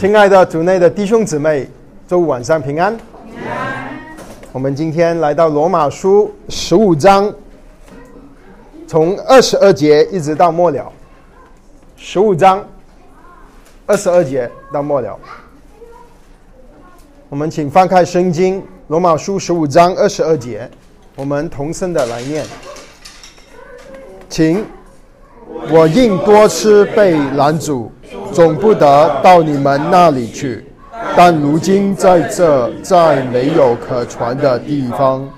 [0.00, 1.68] 亲爱的主内的弟兄姊妹，
[2.08, 2.96] 周五晚上平安。
[2.96, 3.94] 平安
[4.50, 7.30] 我们今天来到罗马书十五章，
[8.86, 10.90] 从二十二节一直到末了。
[11.98, 12.66] 十五章
[13.84, 15.18] 二十二节到末了。
[17.28, 20.66] 我们请翻开圣经，罗马书十五章二十二节，
[21.14, 22.42] 我们同声的来念，
[24.30, 24.64] 请。
[25.68, 27.90] 我应多吃被拦阻，
[28.32, 30.64] 总不得到你们那里去。
[31.16, 35.28] 但如今在这再没有可传的地方，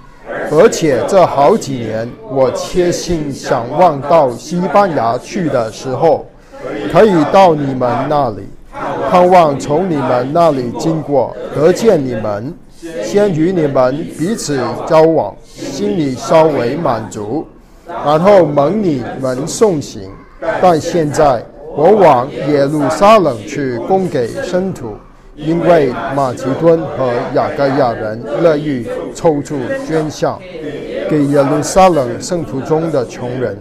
[0.51, 6.27] 而且这好几年，我切心想望到西班牙去的时候，
[6.93, 8.49] 可以到你们那里，
[9.11, 12.53] 盼望从你们那里经过，得见你们，
[13.03, 17.47] 先与你们彼此交往，心里稍微满足。
[18.05, 20.11] 然后蒙你们送行，
[20.61, 21.43] 但现在
[21.75, 24.95] 我往耶路撒冷去供给圣徒，
[25.35, 30.39] 因为马其顿和雅各亚人乐意抽出捐项
[31.09, 33.59] 给耶路撒冷圣徒中的穷人，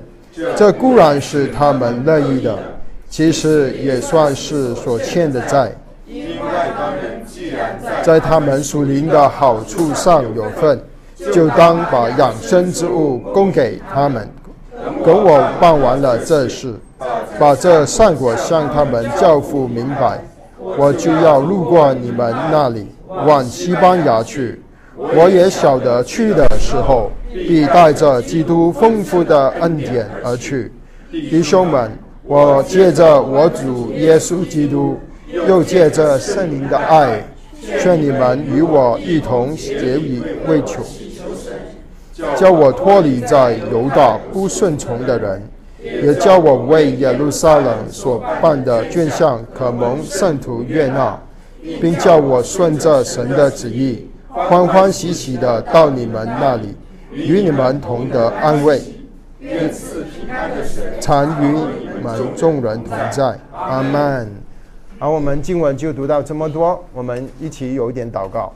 [0.55, 2.57] 这固然是他们乐意的，
[3.09, 5.71] 其实也算是所欠的债。
[8.03, 10.79] 在他们属灵的好处上有份。
[11.31, 14.27] 就当把养生之物供给他们。
[15.05, 16.73] 等我办完了这事，
[17.39, 20.23] 把这善果向他们教父明白，
[20.77, 24.61] 我就要路过你们那里，往西班牙去。
[24.97, 30.71] 我也晓得去的时候，必带着基督丰富的恩典而去。
[31.09, 31.91] 弟兄们，
[32.23, 34.97] 我借着我主耶稣基督，
[35.47, 37.23] 又借着圣灵的爱，
[37.79, 40.83] 劝你们与我一同结以为求。
[42.35, 45.41] 叫我脱离在犹大不顺从的人，
[45.83, 51.19] 也叫我为耶路撒冷所办的卷项可蒙圣徒悦纳，
[51.81, 56.75] 并叫我顺着神的旨意，欢欢喜喜的到你们那里，
[57.11, 58.81] 与你们同得安慰。
[60.99, 63.35] 常与你们众人同在。
[63.51, 64.31] 阿门。
[64.99, 68.53] 好，我们经文就读到这么多，我们一起有一点祷告。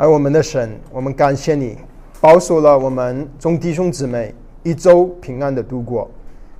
[0.00, 1.76] 而我们的神，我们感谢你，
[2.20, 4.32] 保守了我们众弟兄姊妹
[4.62, 6.08] 一周平安的度过。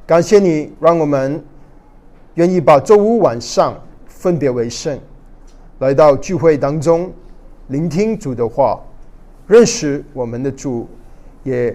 [0.05, 1.41] 感谢你，让我们
[2.35, 4.99] 愿意把周五晚上分别为圣，
[5.79, 7.13] 来到聚会当中，
[7.69, 8.81] 聆听主的话，
[9.47, 10.89] 认识我们的主。
[11.45, 11.75] 也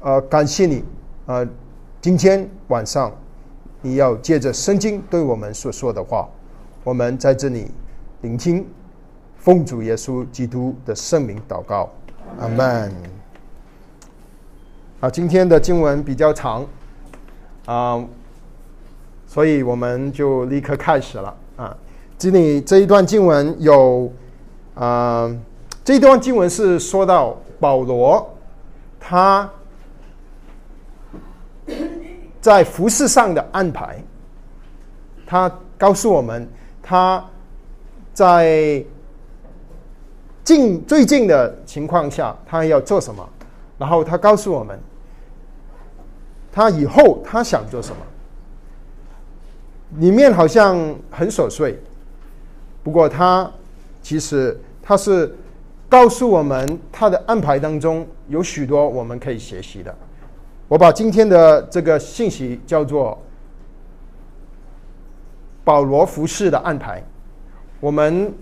[0.00, 0.84] 呃感谢你，
[1.26, 1.46] 呃，
[2.00, 3.12] 今天晚上
[3.82, 6.28] 你要借着圣经对我们所说的话，
[6.84, 7.66] 我们在这里
[8.20, 8.64] 聆听。
[9.48, 11.88] 奉主耶稣基督的圣名祷告，
[12.38, 12.92] 阿门。
[15.00, 16.66] 啊，今天的经文比较长，
[17.64, 18.04] 啊，
[19.26, 21.34] 所以我们就立刻开始了。
[21.56, 21.74] 啊，
[22.18, 24.12] 这里这一段经文有，
[24.74, 25.34] 啊，
[25.82, 28.30] 这一段经文是说到保罗
[29.00, 29.50] 他
[32.38, 33.96] 在服饰上的安排，
[35.26, 36.46] 他告诉我们
[36.82, 37.24] 他
[38.12, 38.84] 在。
[40.48, 43.28] 近最近的情况下，他要做什么？
[43.76, 44.80] 然后他告诉我们，
[46.50, 47.96] 他以后他想做什么。
[49.98, 50.74] 里面好像
[51.10, 51.78] 很琐碎，
[52.82, 53.50] 不过他
[54.00, 55.36] 其实他是
[55.86, 59.94] 告诉我们他的安排当中有许多我们可以学习的。
[60.66, 63.20] 我把今天的这个信息叫做
[65.62, 67.04] 保罗服饰的安排，
[67.80, 68.32] 我们。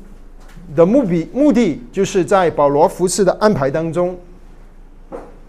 [0.74, 4.18] 的目的目的就是在保罗服饰的安排当中，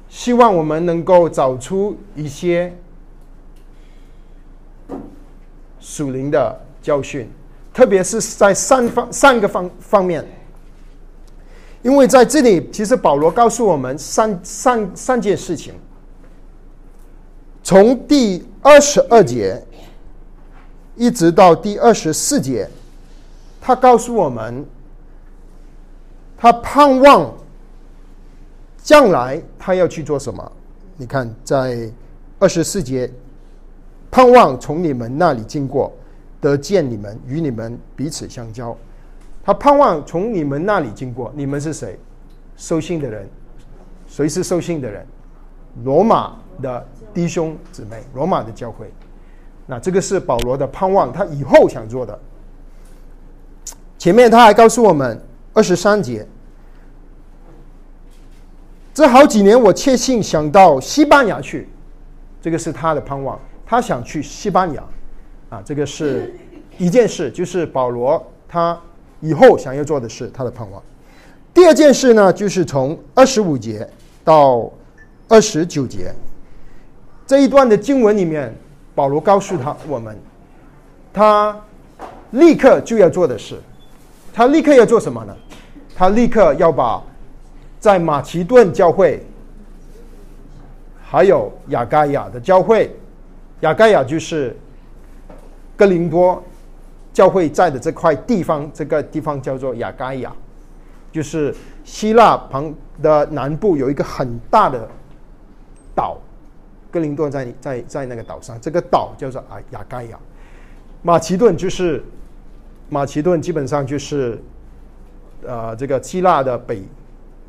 [0.07, 2.71] 希望我们能够找出一些
[5.79, 7.27] 属灵的教训，
[7.73, 10.23] 特别是在三方三个方方面。
[11.81, 15.73] 因为在这里，其实保罗告诉我们三三三件事情。
[17.63, 19.61] 从第二十二节
[20.95, 22.69] 一直到第二十四节，
[23.59, 24.63] 他告诉我们。
[26.37, 27.33] 他盼望
[28.77, 30.51] 将来他要去做什么？
[30.95, 31.91] 你看，在
[32.39, 33.11] 二十四节，
[34.11, 35.91] 盼望从你们那里经过，
[36.39, 38.77] 得见你们，与你们彼此相交。
[39.43, 41.99] 他盼望从你们那里经过，你们是谁？
[42.55, 43.27] 收信的人，
[44.07, 45.05] 谁是收信的人？
[45.83, 48.91] 罗马的弟兄姊妹，罗马的教会。
[49.65, 52.17] 那这个是保罗的盼望，他以后想做的。
[53.97, 55.19] 前面他还告诉我们。
[55.57, 56.23] 二十三节，
[58.93, 61.67] 这好几年我确信想到西班牙去，
[62.39, 63.39] 这个是他的盼望。
[63.65, 64.83] 他想去西班牙，
[65.49, 66.31] 啊，这个是
[66.77, 68.79] 一件事，就是保罗他
[69.19, 70.79] 以后想要做的事，他的盼望。
[71.55, 73.89] 第二件事呢，就是从二十五节
[74.23, 74.71] 到
[75.27, 76.13] 二十九节
[77.25, 78.55] 这一段的经文里面，
[78.93, 80.15] 保罗告诉他我们，
[81.11, 81.59] 他
[82.29, 83.59] 立刻就要做的事，
[84.31, 85.35] 他立刻要做什么呢？
[85.97, 87.03] 他立刻要把
[87.79, 89.25] 在马其顿教会，
[91.03, 92.95] 还有雅盖亚的教会。
[93.61, 94.55] 雅盖亚就是
[95.75, 96.43] 哥林多
[97.11, 100.31] 教会在的这块地方，这个地方叫做雅盖亚，
[101.11, 101.51] 就是
[101.83, 102.71] 希腊旁
[103.01, 104.87] 的南部有一个很大的
[105.95, 106.19] 岛，
[106.91, 110.19] 哥林多在在在那个岛上，这个岛叫做啊雅盖亚。
[111.01, 112.03] 马其顿就是
[112.87, 114.39] 马其顿，基本上就是
[115.45, 116.81] 呃这个希腊的北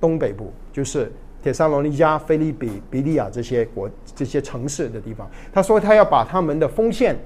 [0.00, 1.12] 东北部，就是。
[1.40, 7.16] 铁山罗尼加、菲利比、比利亚这些国、这些城市的地方，他说他要把他们的锋线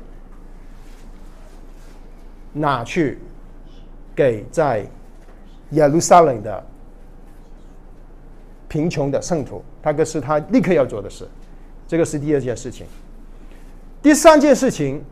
[2.53, 3.19] 拿去
[4.15, 4.87] 给在
[5.71, 6.63] 耶路撒冷的
[8.69, 11.27] 贫穷的圣徒，这个是他立刻要做的事。
[11.89, 12.87] 这个是第二件事情。
[14.03, 15.03] 第三件事情，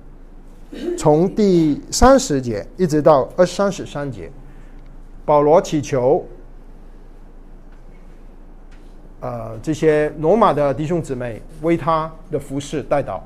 [0.98, 4.30] 从第三十节一直到二三十三节，
[5.30, 6.26] 保罗祈求。
[9.20, 13.20] 呃，这些罗马的弟兄姊妹为他的服饰带祷。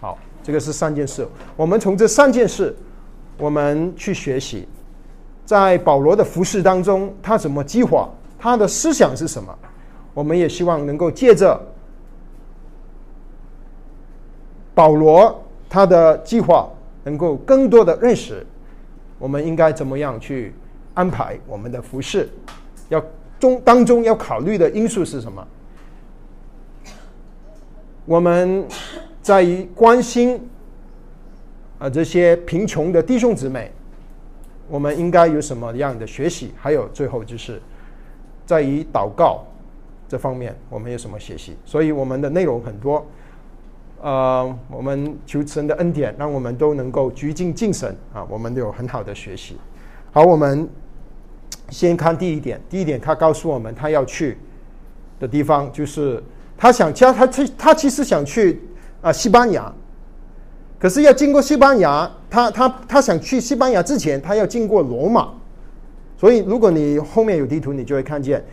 [0.00, 1.26] 好，这个是三件事。
[1.56, 2.72] 我们从这三件事，
[3.36, 4.68] 我们去学习，
[5.44, 8.08] 在保罗的服饰当中，他怎么激活，
[8.38, 9.52] 他的思想是什么？
[10.14, 11.60] 我们也希望能够借着
[14.72, 16.70] 保罗他的计划，
[17.02, 18.46] 能够更多的认识，
[19.18, 20.54] 我们应该怎么样去
[20.94, 22.28] 安排我们的服饰，
[22.88, 23.02] 要。
[23.40, 25.42] 中当中要考虑的因素是什么？
[28.04, 28.68] 我们
[29.22, 30.46] 在于关心
[31.78, 33.72] 啊这些贫穷的弟兄姊妹，
[34.68, 36.52] 我们应该有什么样的学习？
[36.54, 37.62] 还有最后就是
[38.44, 39.42] 在于祷告
[40.06, 41.56] 这方面，我们有什么学习？
[41.64, 43.06] 所以我们的内容很多，
[44.02, 49.56] 呃，我们求神的恩典，让我们都能够鞠敬敬神啊，我们都有很好的学习。
[50.12, 50.68] 好，我们。
[51.70, 54.36] 先看第一点，第一点，他告诉我们，他要去
[55.20, 56.20] 的地方就是
[56.58, 58.60] 他想，加他他他其实想去
[59.00, 59.72] 啊西班牙，
[60.80, 65.28] 可是要经过西班牙，他他他想去西班牙之前，他要经过罗马，
[66.16, 68.44] 所以如果你后面有地图，你就会看见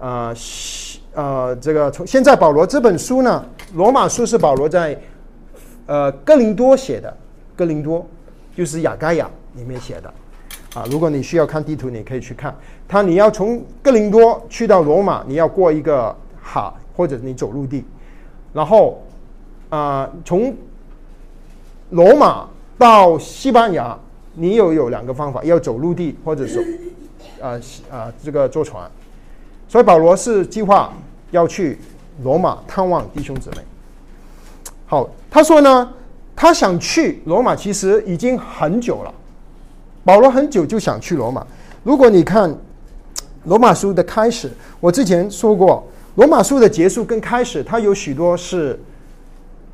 [0.00, 5.00] 啊西呃这个从现在保罗这本书呢，罗马书是保罗在
[5.86, 7.16] 呃哥林多写的，
[7.54, 8.04] 哥林多
[8.56, 10.12] 就是雅盖亚里面写的。
[10.74, 12.54] 啊，如果你需要看地图，你可以去看。
[12.88, 17.84] 他你要从哥林多去到罗马，你要过一个海，或者你走陆地。
[18.52, 19.00] 然后
[19.68, 20.52] 啊，从
[21.90, 23.96] 罗马到西班牙，
[24.34, 26.60] 你又有两个方法，要走陆地，或者走
[27.40, 27.60] 啊
[27.90, 28.90] 啊这个坐船。
[29.68, 30.92] 所以保罗是计划
[31.30, 31.78] 要去
[32.22, 33.58] 罗马探望弟兄姊妹。
[34.86, 35.92] 好，他说呢，
[36.34, 39.14] 他想去罗马，其实已经很久了。
[40.04, 41.46] 保罗很久就想去罗马。
[41.82, 42.54] 如果你看
[43.44, 45.82] 罗马书的开始，我之前说过，
[46.16, 48.78] 罗马书的结束跟开始，它有许多是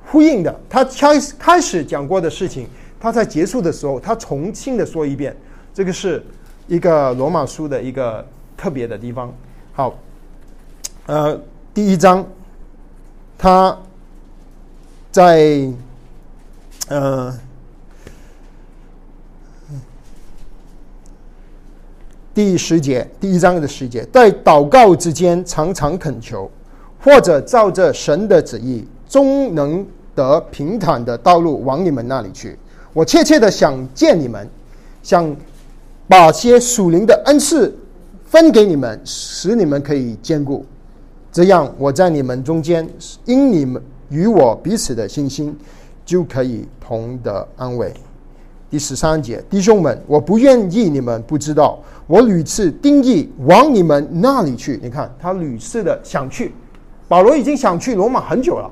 [0.06, 0.60] 呼应的。
[0.68, 2.68] 他开开始讲过的事情，
[3.00, 5.36] 他在结束的时候，他重新的说一遍。
[5.74, 6.22] 这个是
[6.66, 8.24] 一个罗马书的一个
[8.56, 9.32] 特别的地方。
[9.72, 9.98] 好，
[11.06, 11.40] 呃，
[11.74, 12.24] 第一章，
[13.36, 13.76] 他
[15.10, 15.68] 在
[16.88, 17.32] 呃。
[22.40, 26.50] 第十节，第一章的十节，在祷告之间常常恳求，
[26.98, 32.58] 或者照着神的旨意，终能得平坦的道路往你们那里去。
[32.94, 34.48] 我切切的想见你们，
[35.02, 35.36] 想
[36.08, 37.76] 把些属灵的恩赐
[38.24, 40.64] 分给你们，使你们可以兼顾。
[41.30, 42.88] 这样，我在你们中间，
[43.26, 45.54] 因你们与我彼此的信心，
[46.06, 47.92] 就可以同得安慰。
[48.70, 54.78] 第十三节，弟兄们，我不愿意你们不知道，我屡次定义往你们那里去。
[54.80, 56.54] 你看，他屡次的想去，
[57.08, 58.70] 保罗已经想去罗马很久了。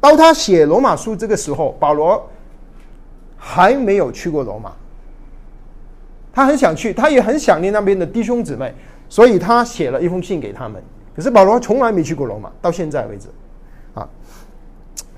[0.00, 2.28] 当他写罗马书这个时候，保罗
[3.38, 4.70] 还没有去过罗马。
[6.30, 8.74] 他很想去，他也很想念那边的弟兄姊妹，
[9.08, 10.80] 所以他写了一封信给他们。
[11.16, 13.28] 可是保罗从来没去过罗马，到现在为止，
[13.94, 14.06] 啊，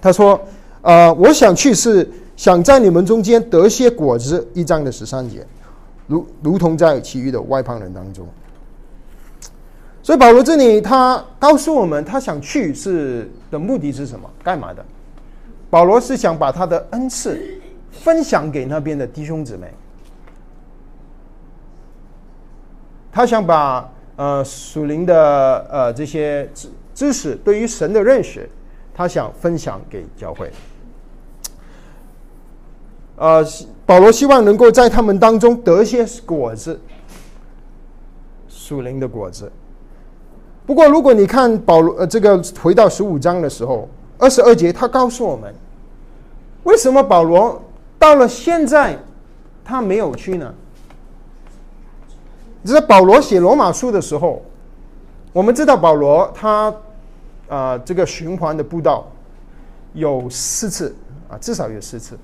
[0.00, 0.40] 他说，
[0.82, 2.08] 呃，我想去是。
[2.40, 5.47] 想在你们中间得些果子，一章的十三节，
[6.06, 8.26] 如如同在其余的外邦人当中。
[10.02, 14.26] 所以保罗这里他告诉我们，他想去是的目的是什么？
[14.42, 14.82] 干嘛的？
[15.68, 17.38] 保罗是想把他的恩赐
[17.90, 19.70] 分享给那边的弟兄姊妹，
[23.12, 28.49] 他想把呃属灵的呃这些知知识，对于神的认识，
[28.94, 30.50] 他想分享给教会。
[33.20, 33.46] 呃，
[33.84, 36.80] 保罗希望能够在他们当中得一些果子，
[38.48, 39.52] 属灵的果子。
[40.64, 43.86] 不过，如果你看保罗呃这个回到十五章的时候，
[44.16, 45.54] 二十二节，他告诉我们，
[46.62, 47.60] 为什么保罗
[47.98, 48.98] 到了现在
[49.62, 50.54] 他没有去呢？
[52.64, 54.40] 在保罗写罗马书的时候，
[55.34, 56.74] 我们知道保罗他
[57.50, 59.06] 啊这个循环的步道
[59.92, 60.96] 有四次
[61.28, 62.18] 啊，至少有四次。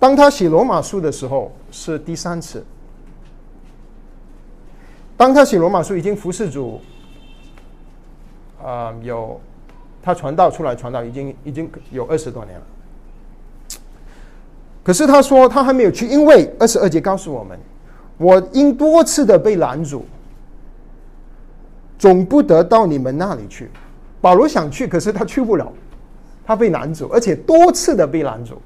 [0.00, 2.64] 当他写罗马书的时候，是第三次。
[5.16, 6.80] 当他写罗马书已经服侍主，
[8.64, 9.38] 啊，有
[10.02, 12.64] 他传道出来传道已经已经有二十多年了。
[14.82, 17.58] 可是他说他还没有去，因为二十二节告诉我们，
[18.16, 20.06] 我因多次的被拦阻，
[21.98, 23.70] 总不得到你们那里去。
[24.22, 25.70] 保罗想去，可是他去不了，
[26.46, 28.60] 他被拦阻，而且多次的被拦阻。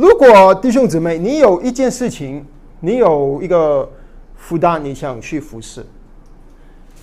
[0.00, 2.42] 如果弟兄姊妹，你有一件事情，
[2.80, 3.86] 你有一个
[4.34, 5.84] 负担，你想去服侍，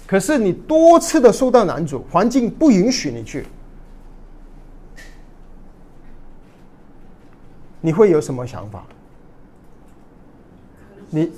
[0.08, 3.46] 可是你多次的受到难阻，环境不允许你去，
[7.82, 8.84] 你会有什么想法？
[11.12, 11.32] 你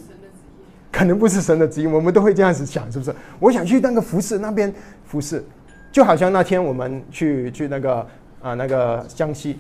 [0.90, 3.14] 可能不是神的旨意，我们都会这样子想，是不是？
[3.38, 4.74] 我想去那个服侍那边
[5.04, 5.44] 服侍，
[5.92, 8.08] 就好像那天我们去去那个
[8.42, 9.58] 啊那个江西。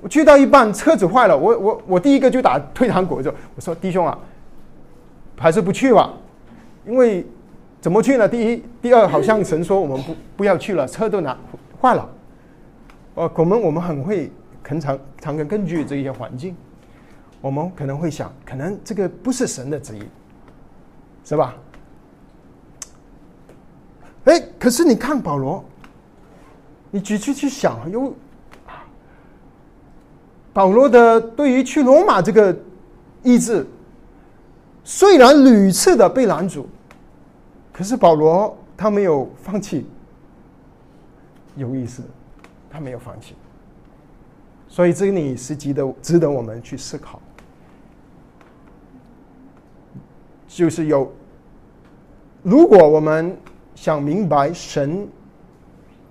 [0.00, 4.16] 我去到一半，车子坏了，我我我第一个就打退堂鼓，就我说弟兄啊，
[5.36, 6.14] 还是不去吧，
[6.86, 7.26] 因为
[7.80, 8.28] 怎么去呢？
[8.28, 11.36] 第一，第二，好像神说我们不不要去了，车都拿
[11.80, 12.08] 坏了。
[13.16, 14.30] 呃，我们我们很会，
[14.62, 16.54] 常常常常根据这些环境，
[17.40, 20.02] 我们可能会想，可能这个不是神的旨意，
[21.24, 21.56] 是吧？
[24.26, 25.64] 哎，可是你看保罗，
[26.92, 28.14] 你仔细去想，有。
[30.58, 32.52] 保罗的对于去罗马这个
[33.22, 33.64] 意志，
[34.82, 36.68] 虽然屡次的被拦阻，
[37.72, 39.86] 可是保罗他没有放弃。
[41.54, 42.02] 有意思，
[42.68, 43.36] 他没有放弃。
[44.66, 47.20] 所以这里是值得值得我们去思考，
[50.48, 51.08] 就是有，
[52.42, 53.38] 如果我们
[53.76, 55.06] 想明白神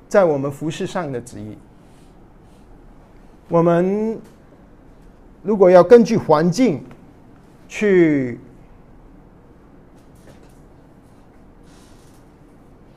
[0.07, 1.57] 在我们服饰上的旨意，
[3.49, 4.17] 我们。
[5.47, 6.83] 如果要根据环境
[7.69, 8.37] 去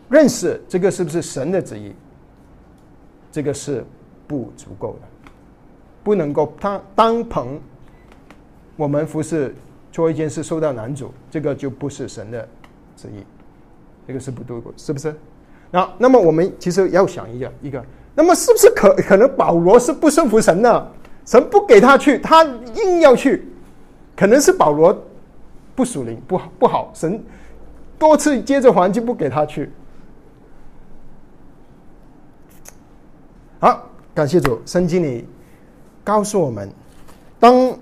[0.09, 1.95] 认识这个是不是神的旨意，
[3.31, 3.85] 这个是
[4.27, 5.31] 不足够的，
[6.03, 7.61] 不能够当当朋
[8.77, 9.55] 我们服侍
[9.93, 12.49] 做一件事受到难主，这个就不是神的
[12.97, 13.25] 旨意，
[14.09, 15.15] 这个是不对，是不是？
[15.71, 17.81] 那那么我们其实要想一个一个，
[18.13, 20.89] 那么是不是可可能保罗是不顺服神呢？
[21.31, 22.43] 神不给他去，他
[22.75, 23.47] 硬要去，
[24.17, 24.93] 可能是保罗
[25.77, 26.91] 不属灵，不好不好。
[26.93, 27.25] 神
[27.97, 29.71] 多次接着环境不给他去。
[33.61, 35.25] 好，感谢主，圣经里
[36.03, 36.69] 告诉我们，
[37.39, 37.79] 当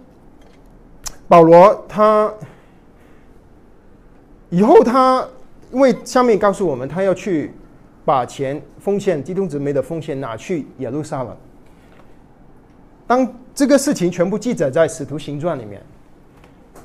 [1.26, 2.30] 保罗他
[4.50, 5.26] 以后他
[5.72, 7.54] 因为下面告诉我们，他要去
[8.04, 11.34] 把钱奉献基督姊妹的奉献拿去耶路撒冷。
[13.08, 15.82] 当这个事情全部记载在《使徒行传》里面，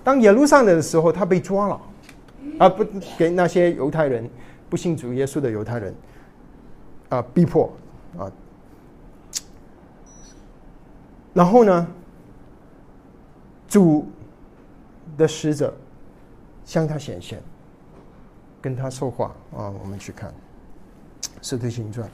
[0.03, 1.82] 当耶路撒冷的时候，他被抓了，
[2.58, 2.86] 啊，不
[3.18, 4.27] 给那些犹太人
[4.70, 5.94] 不信主耶稣的犹太人
[7.10, 7.72] 啊逼迫。
[8.18, 8.32] 啊，
[11.34, 11.88] 然后呢，
[13.68, 14.08] 主
[15.18, 15.75] 的使者
[16.63, 17.42] 向他显现，
[18.62, 19.36] 跟他说话。
[19.58, 20.30] 啊，我们去看
[21.42, 22.08] 《使徒行传》。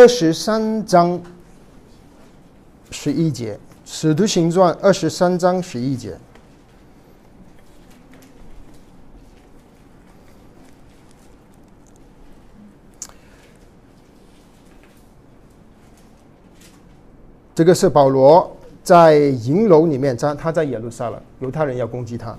[0.00, 1.20] 二十三章
[2.90, 3.52] 十一节，
[3.84, 6.16] 《使徒行传》二十三章十一节。
[17.54, 22.34] 这个是保罗在银楼里面，在他在耶路撒冷，犹太人要攻击他。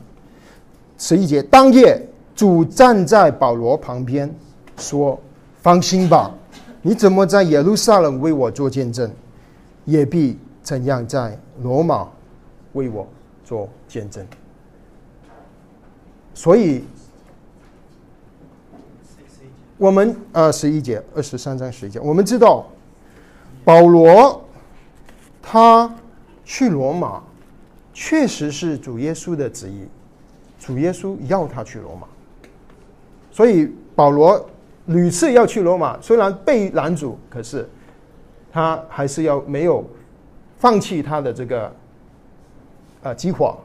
[0.98, 2.04] 十一节，当夜
[2.36, 4.34] 主站在保罗旁边，
[4.80, 5.22] 说
[5.62, 6.32] ：“放心吧，
[6.82, 9.10] 你怎么在耶路撒冷为我做见证，
[9.86, 12.08] 也必怎样在罗马
[12.74, 13.08] 为我
[13.44, 14.26] 做见证。”
[16.34, 16.84] 所以，
[19.78, 22.66] 我们呃十一节二十三章十一节，我们知道
[23.64, 24.42] 保罗
[25.42, 25.94] 他
[26.46, 27.22] 去罗马，
[27.94, 29.86] 确实是主耶稣的旨意，
[30.58, 32.08] 主耶稣要他去罗马。
[33.32, 34.44] 所以保罗
[34.88, 37.68] 屡次要去罗马，虽然被拦阻，可是
[38.52, 39.88] 他还是要没有
[40.58, 41.74] 放弃他的这个
[43.04, 43.58] 呃计划，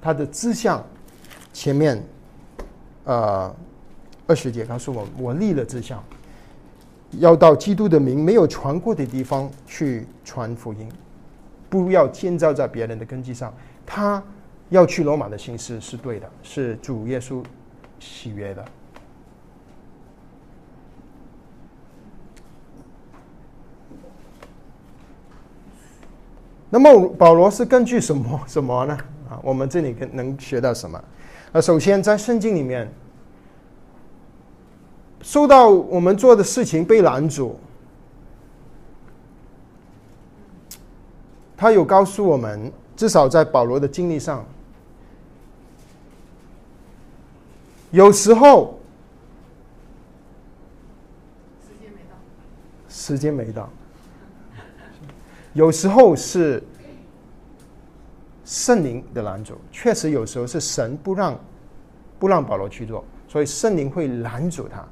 [0.00, 0.84] 他的志向。
[1.52, 2.02] 前面
[3.04, 3.54] 呃
[4.26, 6.02] 二十节告诉我，我立了志向，
[7.18, 10.88] 要到基督的名没有传过的地方去传福音，
[11.68, 13.52] 不要建造在别人的根基上。
[13.84, 14.22] 他
[14.70, 17.44] 要去罗马的心思是对的，是主耶稣
[18.00, 18.64] 喜悦的。
[26.74, 28.96] 那么保罗是根据什么什么呢？
[29.28, 30.98] 啊，我们这里跟能学到什么？
[31.52, 32.90] 啊，首先在圣经里面，
[35.20, 37.60] 受到我们做的事情被拦阻，
[41.58, 44.42] 他有告诉我们，至少在保罗的经历上，
[47.90, 48.80] 有时候
[51.60, 52.16] 时间没到，
[52.88, 53.68] 时间没到。
[55.54, 56.62] 有时候是
[58.44, 61.38] 圣灵的拦阻，确实有时候是神不让
[62.18, 64.84] 不让保罗去做，所以圣灵会拦阻他。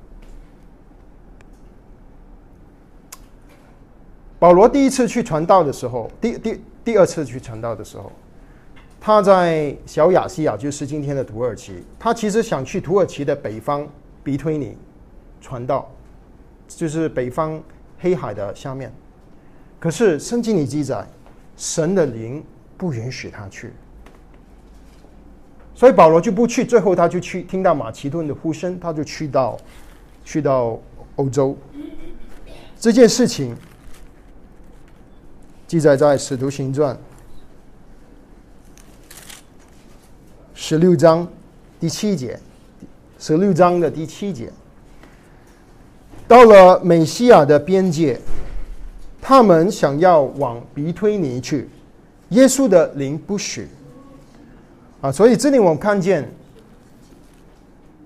[4.38, 8.10] 保罗第一次去传道的时候，第第第二次去传道的时候，
[9.00, 11.82] 他在小亚细亚，就是今天的土耳其。
[11.98, 13.86] 他其实想去土耳其的北方
[14.24, 14.76] 比推尼
[15.40, 15.90] 传道，
[16.68, 17.62] 就是北方
[17.98, 18.92] 黑海的下面。
[19.80, 21.06] 可是圣经里记载，
[21.56, 22.44] 神的灵
[22.76, 23.72] 不允许他去，
[25.74, 26.66] 所以保罗就不去。
[26.66, 29.58] 最后他就去听到马其顿的呼声，他就去到
[30.22, 30.78] 去到
[31.16, 31.56] 欧洲。
[32.78, 33.56] 这件事情
[35.66, 36.94] 记载在《使徒行传》
[40.54, 41.26] 十六章
[41.80, 42.38] 第七节，
[43.18, 44.52] 十六章的第七节，
[46.28, 48.20] 到了美西亚的边界。
[49.20, 51.68] 他们想要往鼻推尼去，
[52.30, 53.68] 耶稣的灵不许
[55.00, 55.12] 啊！
[55.12, 56.28] 所以这里我们看见，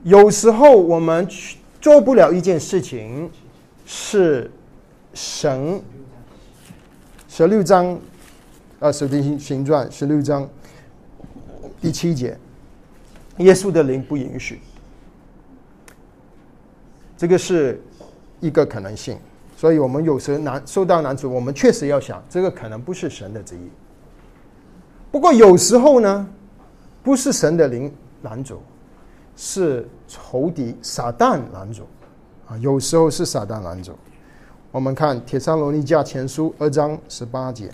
[0.03, 1.27] 有时候我们
[1.81, 3.31] 做不了一件事情，
[3.87, 4.51] 是
[5.15, 5.81] 神
[7.29, 7.87] 十六章
[8.81, 10.49] 啊，《使徒行传》十六章
[11.81, 12.37] 第七节，
[13.39, 14.61] 耶稣的灵不允许，
[17.17, 17.81] 这个是
[18.41, 19.19] 一个可能性。
[19.65, 23.71] 所以我们有时难受到难处，我们确实要想，这个可能不是神的旨意。
[25.11, 26.29] 不过有时候呢，
[27.03, 28.61] 不是神的灵拦阻，
[29.35, 31.85] 是仇敌撒旦拦阻
[32.47, 32.59] 啊。
[32.59, 33.93] 有时候是撒旦拦阻。
[34.71, 37.69] 我们看《铁山罗尼迦前书》二章十八节，《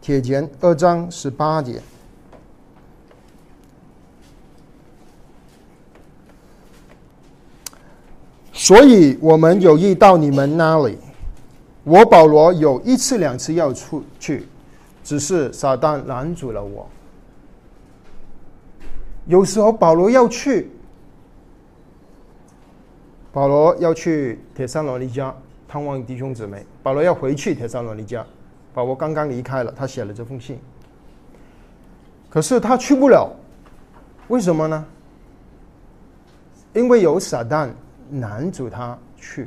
[0.00, 1.82] 铁拳》二章十八节。
[8.60, 10.98] 所以我们有意到你们那里。
[11.82, 14.46] 我保罗有一次两次要出去，
[15.02, 16.86] 只是撒旦拦住了我。
[19.24, 20.70] 有时候保罗要去，
[23.32, 25.34] 保罗要去铁山罗尼家
[25.66, 26.62] 探望弟兄姊妹。
[26.82, 28.22] 保罗要回去铁山罗尼家，
[28.74, 30.58] 保罗刚刚离开了，他写了这封信。
[32.28, 33.34] 可是他去不了，
[34.28, 34.84] 为什么呢？
[36.74, 37.70] 因为有撒旦。
[38.12, 39.46] 拦阻他去，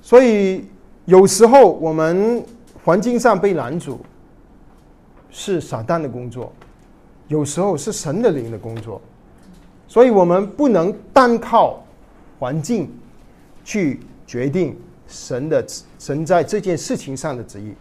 [0.00, 0.66] 所以
[1.06, 2.44] 有时候我们
[2.84, 4.00] 环境上被拦阻，
[5.30, 6.52] 是撒旦的工作；
[7.28, 9.00] 有时候是神的灵的工作，
[9.86, 11.82] 所以我们不能单靠
[12.38, 12.90] 环境
[13.64, 15.66] 去决定神的
[15.98, 17.74] 神在这件事情上的旨意。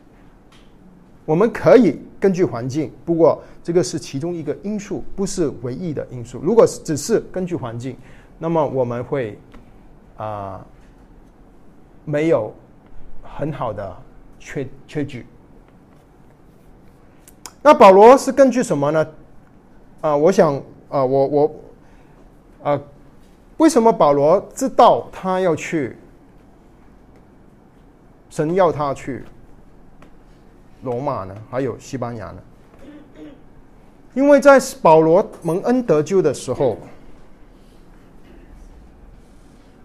[1.25, 6.39] 我们可以根据环境，不过这个是其中一个因素，不是唯一的因素。
[6.41, 7.97] 如果只是根据环境，
[8.39, 9.37] 那么我们会
[10.15, 10.65] 啊
[12.05, 12.55] 没有
[13.21, 13.97] 很好的
[14.39, 15.25] 确确据。
[17.61, 19.05] 那保罗是根据什么呢？
[19.99, 20.55] 啊，我想
[20.87, 21.55] 啊，我我
[22.63, 22.81] 啊，
[23.57, 25.97] 为什么保罗知道他要去？
[28.29, 29.25] 神要他去。
[30.83, 31.35] 罗马呢？
[31.51, 32.41] 还有西班牙呢？
[34.17, 36.75] 因为在保罗蒙恩得救的时候，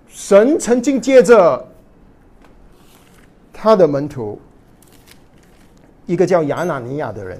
[0.08, 1.68] 神曾经借着
[3.52, 4.40] 他的门徒，
[6.06, 7.38] 一个叫亚纳尼亚的人，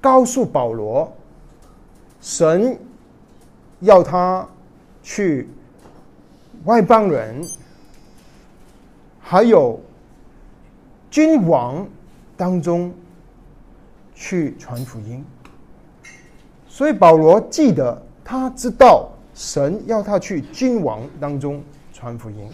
[0.00, 1.12] 告诉保罗，
[2.20, 2.78] 神
[3.80, 4.46] 要他
[5.02, 5.48] 去
[6.64, 7.44] 外邦人，
[9.20, 9.80] 还有
[11.10, 11.84] 君王
[12.36, 12.94] 当中。
[14.20, 15.24] 去传福音，
[16.66, 22.50] 所以保罗记得，他知道神要他去君王当中传福音。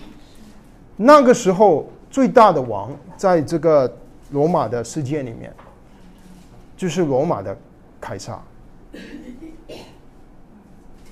[0.94, 3.90] 那个时候最大的王在这个
[4.30, 5.50] 罗马的世界里面，
[6.76, 7.56] 就是罗马的
[7.98, 8.38] 凯撒。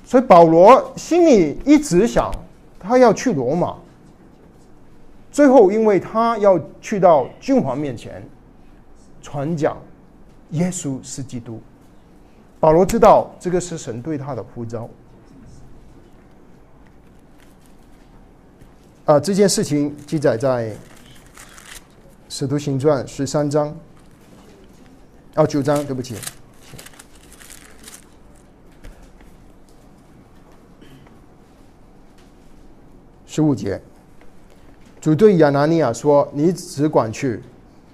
[0.04, 2.30] 所以保罗心里一直想，
[2.78, 3.74] 他要去罗马。
[5.30, 8.22] 最后，因为他要去到君王面前
[9.22, 9.74] 传讲。
[10.52, 11.60] 耶稣是基督，
[12.60, 14.88] 保罗知道这个是神对他的呼召。
[19.06, 20.70] 啊，这件事情记载在
[22.28, 23.74] 《使徒行传》十三章，
[25.34, 26.16] 哦，九章，对不起，
[33.26, 33.80] 十五节，
[35.00, 37.42] 主对亚拿尼亚说：“你只管去，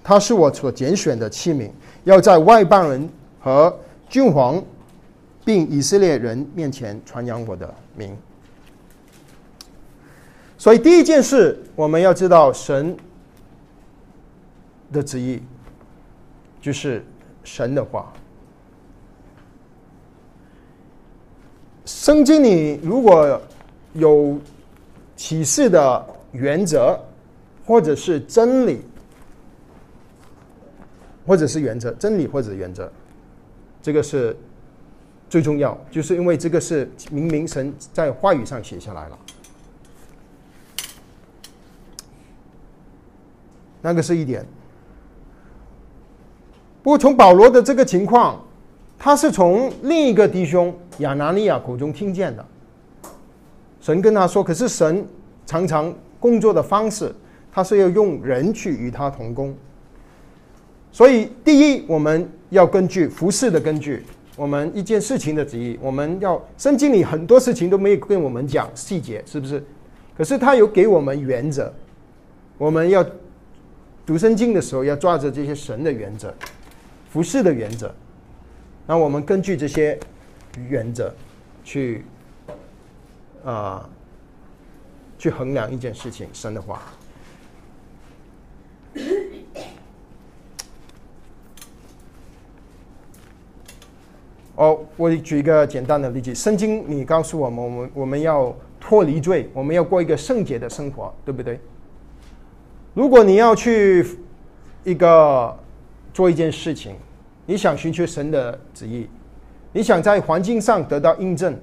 [0.02, 1.70] 他是我所拣选的器皿。”
[2.04, 3.08] 要在外邦人
[3.40, 4.62] 和君王，
[5.44, 8.16] 并以色列人面前传扬我的名。
[10.56, 12.96] 所以第一件事，我们要知道神
[14.92, 15.42] 的旨意，
[16.60, 17.04] 就是
[17.44, 18.12] 神的话。
[21.84, 23.40] 圣经里如果
[23.94, 24.38] 有
[25.16, 26.98] 启示的原则，
[27.64, 28.80] 或者是真理。
[31.28, 32.90] 或者是原则，真理或者原则，
[33.82, 34.34] 这个是
[35.28, 39.18] 最重要，就是因为这个是明明神在话语上写下来了，
[43.82, 44.42] 那个是一点。
[46.82, 48.42] 不过从保罗的这个情况，
[48.98, 52.42] 他是从另一个弟兄亚拿尼亚口中听见的，
[53.82, 55.06] 神跟他说，可是神
[55.44, 57.14] 常常工作的方式，
[57.52, 59.54] 他是要用人去与他同工。
[60.98, 64.02] 所以，第一，我们要根据服饰的根据，
[64.34, 69.62] 我们一件事情的旨意，我们要圣经里很多事情都没有跟我们讲细节，是不是？
[70.16, 71.72] 可是他有给我们原则，
[72.56, 73.06] 我们要
[74.04, 76.34] 读圣经的时候要抓着这些神的原则、
[77.12, 77.94] 服饰的原则，
[78.84, 79.96] 那我们根据这些
[80.68, 81.14] 原则
[81.62, 82.04] 去
[83.44, 83.88] 啊
[85.16, 86.82] 去衡量一件事情，神的话。
[94.58, 101.60] 哦，我举一个简单的例子，圣经你告诉我们，我们我们要脱离罪，我们要过一个圣洁的生活，对不对？
[102.92, 104.04] 如果你要去
[104.82, 105.56] 一个
[106.12, 106.96] 做一件事情，
[107.46, 109.08] 你想寻求神的旨意，
[109.72, 111.56] 你想在环境上得到印证，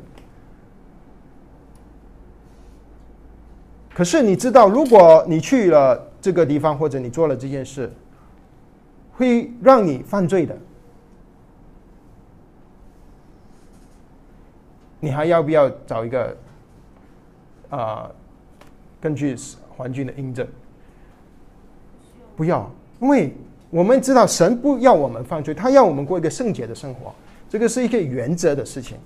[3.93, 7.91] 可是你知道，如果你去了这个地方，或者你做了这件事，
[9.11, 10.57] 会让你犯罪的。
[15.05, 16.35] 你还要不要找一个
[17.69, 18.09] 啊？
[18.99, 19.35] 根据
[19.69, 20.47] 环境的印证，
[22.35, 22.67] 不要，
[22.99, 23.31] 因为
[23.69, 27.13] 我们知道神不要我们犯罪，他要我们过一个圣洁的生活，
[27.47, 28.97] 这个是一个原则的事情，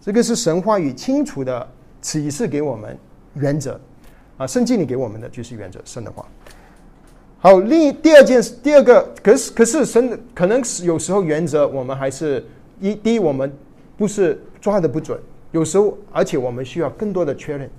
[0.00, 1.68] 这个是神话语清楚的
[2.00, 2.96] 启示给我们
[3.34, 3.78] 原则
[4.38, 6.26] 啊，圣经里给我们的就是原则，神的话。
[7.40, 12.42] 好，另第二件事，第二个，可是可是神可能有时候原则，我们还是
[12.80, 13.52] 一第一我们。
[13.98, 15.16] 不是抓的不准，
[15.52, 17.70] 有时候，而且我们需要更多的确认。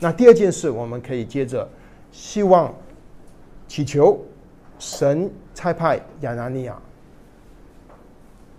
[0.00, 1.68] 那第二件事，我们可以接着
[2.10, 2.74] 希望
[3.68, 4.20] 祈求
[4.76, 6.76] 神差派亚拿尼亚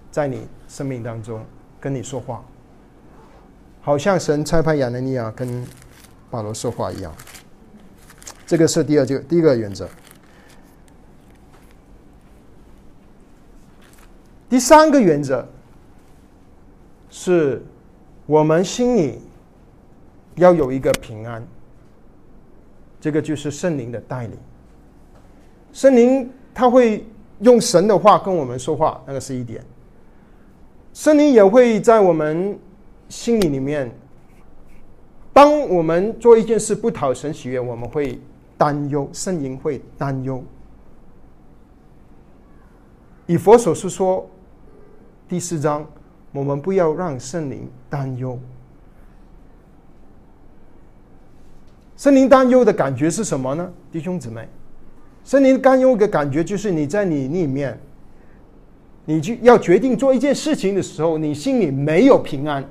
[0.09, 1.45] 在你生命当中
[1.77, 2.41] 跟你说话，
[3.81, 5.67] 好像神差派亚拿尼亚跟
[6.31, 7.13] 保罗说话一样。
[8.47, 9.89] 这个是第二就第一个原则。
[14.49, 15.45] 第三个原则。
[17.15, 17.63] 是
[18.25, 19.19] 我们心里
[20.35, 21.45] 要有一个平安，
[22.99, 24.37] 这个就是圣灵的带领。
[25.71, 27.05] 圣灵他会
[27.39, 29.63] 用神的话跟我们说话，那个是一点。
[30.93, 32.57] 圣灵也会在我们
[33.09, 33.91] 心里里面，
[35.33, 38.19] 当我们做一件事不讨神喜悦，我们会
[38.57, 40.43] 担忧，圣灵会担忧。
[43.25, 44.29] 以佛所是说，
[45.27, 45.85] 第四章，
[46.33, 48.37] 我们不要让圣灵担忧。
[51.95, 53.71] 圣灵担忧的感觉是什么呢？
[53.91, 54.45] 弟兄姊妹，
[55.23, 57.79] 圣灵担忧的感觉就是你在你里面，
[59.05, 62.65] 你就要决定做一件事情的时候，你心里没有平安，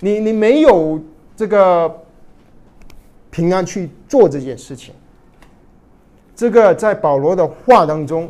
[0.00, 1.00] 你你没有
[1.36, 2.02] 这个
[3.30, 4.92] 平安去做这件事情。
[6.34, 8.28] 这个在保罗的话当中。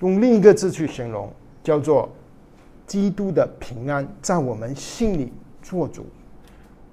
[0.00, 2.10] 用另一个字去形容，叫做
[2.92, 6.04] “基督的平安在我们心里做主”。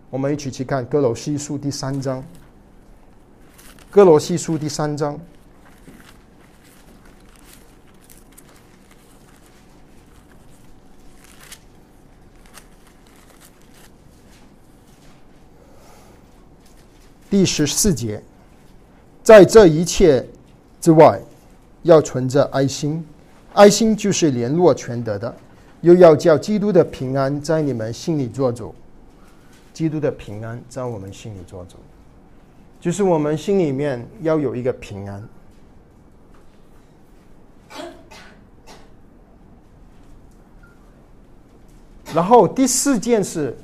[0.09, 2.21] 我们一起去看《哥罗西书》第三章，
[3.91, 5.19] 《哥罗西书》第三章
[17.29, 18.23] 第十四节，
[19.21, 20.25] 在这一切
[20.79, 21.19] 之外。
[21.83, 23.05] 要存着爱心，
[23.53, 25.33] 爱心就是联络全德的；
[25.81, 28.73] 又要叫基督的平安在你们心里做主。
[29.71, 31.77] 基督的平安在我们心里做主，
[32.81, 35.23] 就是我们心里面要有一个平安。
[42.13, 43.55] 然后第四件事，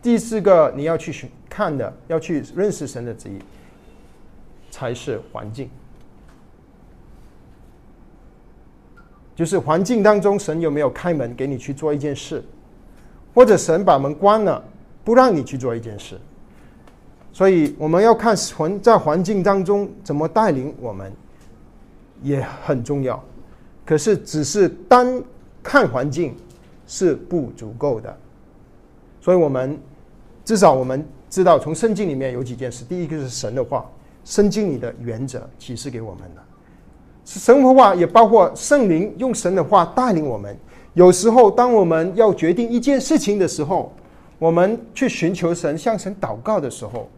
[0.00, 3.38] 第四个你要去看的，要去认识神的旨意，
[4.70, 5.68] 才是环境。
[9.40, 12.44] 就是环境当中，神有没有开门给你去做一件事，
[13.32, 14.62] 或者神把门关了，
[15.02, 16.20] 不让你去做一件事。
[17.32, 21.10] 所以我们要看环在环境当中怎么带领我们，
[22.20, 23.18] 也很重要。
[23.86, 25.10] 可是只是单
[25.62, 26.36] 看环境
[26.86, 28.14] 是不足够的。
[29.22, 29.80] 所以我们
[30.44, 32.84] 至少我们知道，从圣经里面有几件事。
[32.84, 33.90] 第一个是神的话，
[34.22, 36.42] 圣经里的原则启示给我们的。
[37.24, 40.56] 神的话也包括圣灵用神的话带领我们。
[40.94, 43.92] 有时候，当我们要决定一件事情的时候，
[44.40, 47.08] 我们去寻求神、向神祷告的时候，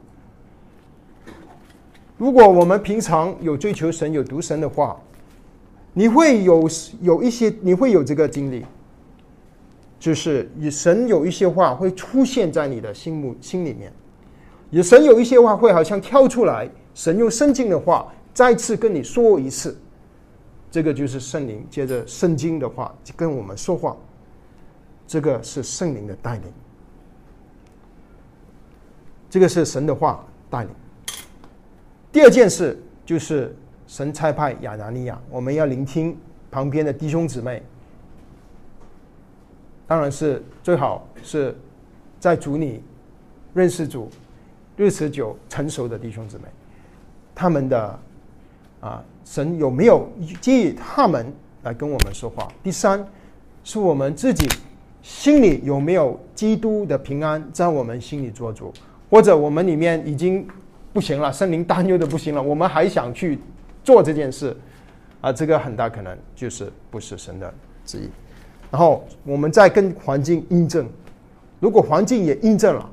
[2.18, 5.00] 如果我们平常有追求神、有读神的话，
[5.94, 6.68] 你会有
[7.00, 8.64] 有一些，你会有这个经历，
[9.98, 13.90] 就是与神有一些话会出现在你的心目心里面，
[14.70, 19.74] 与神有一些话会好像跳出来，神用圣经的话再次跟你说一次。
[20.72, 23.94] 这个就是圣灵接着圣经的话跟我们说话，
[25.06, 26.50] 这个是圣灵的带领，
[29.28, 30.70] 这个是神的话带领。
[32.10, 33.54] 第二件事就是
[33.86, 36.16] 神差派亚拿尼亚，我们要聆听
[36.50, 37.62] 旁边的弟兄姊妹，
[39.86, 41.54] 当然是最好是
[42.18, 42.82] 在主里
[43.52, 44.08] 认识主
[44.78, 46.44] 日持久成熟的弟兄姊妹，
[47.34, 47.98] 他们的
[48.82, 49.02] 啊。
[49.24, 50.06] 神有没有
[50.40, 52.48] 借他们来跟我们说话？
[52.62, 53.02] 第三，
[53.64, 54.46] 是我们自己
[55.00, 58.72] 心里有没有基督的平安在我们心里做主，
[59.08, 60.46] 或者我们里面已经
[60.92, 63.38] 不行了，圣灵担忧的不行了，我们还想去
[63.84, 64.54] 做这件事，
[65.20, 67.54] 啊，这个很大可能就是不是神的
[67.86, 68.10] 旨意。
[68.70, 70.86] 然后我们再跟环境印证，
[71.60, 72.90] 如果环境也印证了，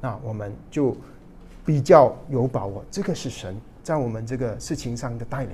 [0.00, 0.96] 那我们就
[1.66, 5.50] 比较有把握，这个是神在我们这个事情上的带领。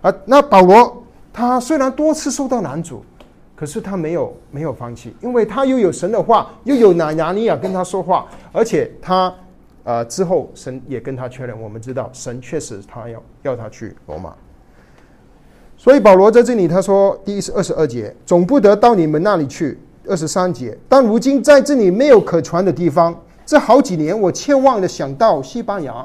[0.00, 1.02] 啊，那保罗
[1.32, 3.04] 他虽然多次受到难阻，
[3.54, 9.32] 可是他没有没有放弃，因为他又有神的话，又有拿亚尼亚跟他说话，而且他
[9.84, 14.34] 呃之后神也跟他确认，我们知道神确实他要要他去罗马，
[15.76, 19.76] 所以保罗在这里他说，第一是二十二节，总不得到你们那里去；
[20.08, 26.04] 二十三节，但如今在这里没有可传的地方，这好几年我切望的想到西班牙。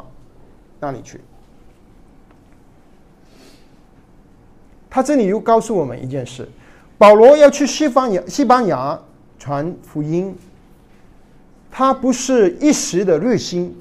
[0.79, 1.21] 那里去。
[4.89, 6.47] 他这里又告诉我们一件事：
[6.97, 8.99] 保罗要去西班牙，西班牙
[9.37, 10.35] 传福音。
[11.69, 13.75] 他不是一时的热心，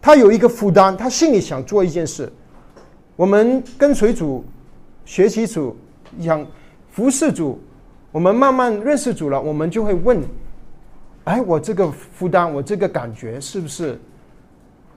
[0.00, 2.32] 他有一个负担，他心里想做一件事。
[3.16, 4.42] 我们跟随主、
[5.04, 5.76] 学习主、
[6.18, 6.46] 想
[6.90, 7.60] 服侍主，
[8.10, 10.22] 我们慢慢认识主了，我们就会问：
[11.24, 14.00] 哎，我这个负担，我这个感觉，是不是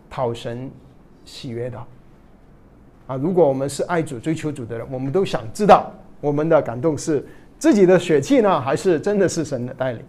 [0.10, 0.71] 讨神
[1.25, 1.77] 喜悦的？
[3.07, 7.23] 啊，如果我们是爱主、追求主的人，我们都想知道我们的感动是
[7.59, 10.03] 自己的血气呢，还是真的是神的带领？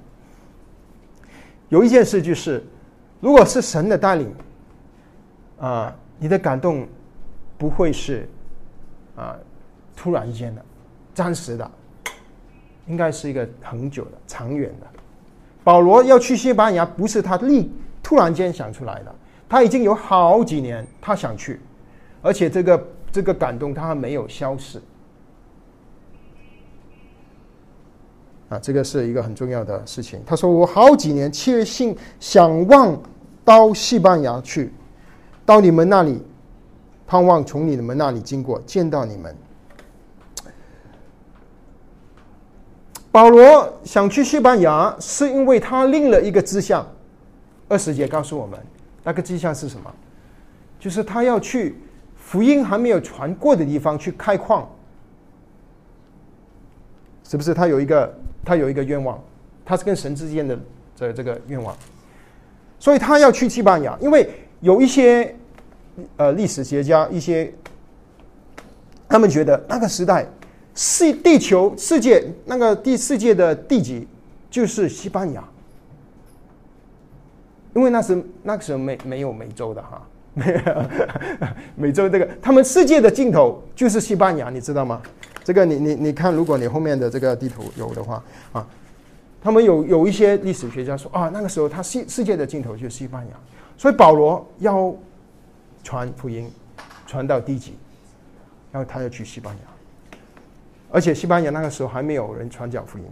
[1.68, 2.64] 有一件事就是，
[3.20, 4.34] 如果是神的带领，
[5.58, 6.86] 啊，你的感动
[7.58, 8.28] 不会是
[9.16, 9.36] 啊
[9.94, 10.64] 突然间的、
[11.12, 11.70] 暂时的，
[12.86, 14.86] 应该是一个很久的、长远的。
[15.64, 17.70] 保罗要去西班牙，不是他立
[18.02, 19.14] 突然间想出来的，
[19.48, 21.60] 他已经有好几年他想去。
[22.22, 24.80] 而且这个这个感动，他还没有消失，
[28.48, 30.20] 啊，这个是一个很重要的事情。
[30.26, 33.00] 他说：“我好几年切信想望
[33.44, 34.72] 到西班牙去，
[35.44, 36.20] 到你们那里，
[37.06, 39.36] 盼望从你们那里经过，见到你们。”
[43.12, 46.84] 保罗想去西班牙，是因为他另了一个志向。
[47.68, 48.58] 二十节告诉我们，
[49.06, 49.94] 那个迹象是什么？
[50.80, 51.76] 就是他要去
[52.16, 54.68] 福音还没有传过的地方去开矿，
[57.22, 57.54] 是不是？
[57.54, 58.12] 他有一个，
[58.44, 59.22] 他有一个愿望，
[59.64, 60.58] 他是跟神之间的
[60.96, 61.72] 这这个愿望，
[62.80, 65.36] 所以他要去西班牙，因为有一些
[66.16, 67.54] 呃历史学家，一些
[69.08, 70.26] 他们觉得那个时代。
[70.78, 74.06] 世地球世界那个第世界的地级
[74.50, 75.42] 就是西班牙，
[77.76, 80.84] 因为那时那个时候没没有美洲的哈，没 有
[81.76, 85.02] 美洲这个他们世界的尽头就是西班牙，你知道吗？
[85.44, 88.66] 这个你你你看，如果你后面的这个地图有的话啊，
[89.42, 93.36] 他们有有一些历史学家说啊，那个时候他世世界的尽头就是西班牙，
[93.76, 94.94] 所以保罗要
[95.84, 96.50] 传福音
[97.06, 97.76] 传到地级，
[98.72, 99.60] 然后他要去西班牙。
[100.90, 103.04] 而且西班牙那个时候还没有人传讲福音，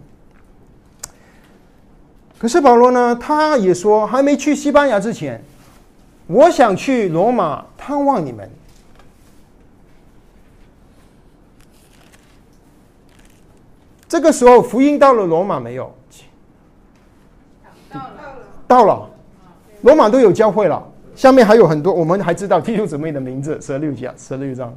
[2.37, 5.41] 可是保罗呢，他也说还没去西班牙之前，
[6.27, 8.49] 我想去罗马探望你们。
[14.07, 15.93] 这个时候福音到了罗马没有？
[17.91, 18.11] 到了，
[18.67, 19.09] 到了，
[19.81, 20.81] 罗马都有教会了。
[21.15, 24.73] 下面还有很多，我们还知道弟兄姊妹的名字，十六讲，十六章。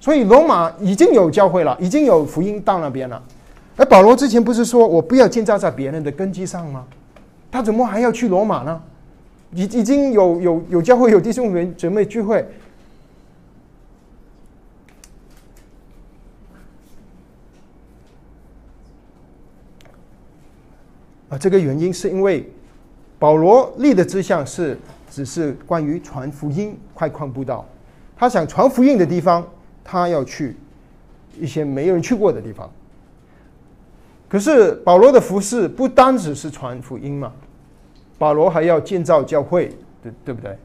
[0.00, 3.22] 所以罗马已经有教会了，已经有福音到那边了。
[3.76, 6.86] 而保罗之前不是说我不要建造在别人的根基上吗？
[7.50, 8.82] 他怎么还要去罗马呢？
[9.52, 12.46] 已已经有有有教会有弟兄们姊妹聚会。
[21.28, 22.48] 啊，这个原因是因为
[23.18, 24.78] 保罗立的志向是
[25.10, 27.64] 只是关于传福音、快快布道，
[28.16, 29.46] 他想传福音的地方。
[29.86, 30.56] 他要去
[31.38, 32.72] 一些没有人去过的地方。
[34.28, 37.32] 可是保罗的服饰不单只是传福音嘛，
[38.18, 39.70] 保罗还要建造教会，
[40.02, 40.56] 对对不对？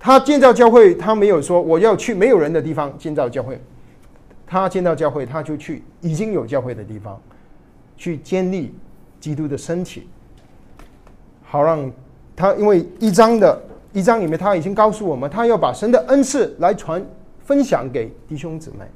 [0.00, 3.60] 他建造教会，他没有说我要去没有人的地方建造教会，
[4.46, 7.20] 他建造教会，他就去已经有教会的地方，
[7.96, 8.74] 去建立
[9.20, 10.08] 基督的身体，
[11.44, 11.90] 好让
[12.34, 13.60] 他因为一章的
[13.92, 17.04] 一章里面他已经告诉我们，他要把神的恩赐来传。
[17.44, 18.86] 分享给弟兄姊妹，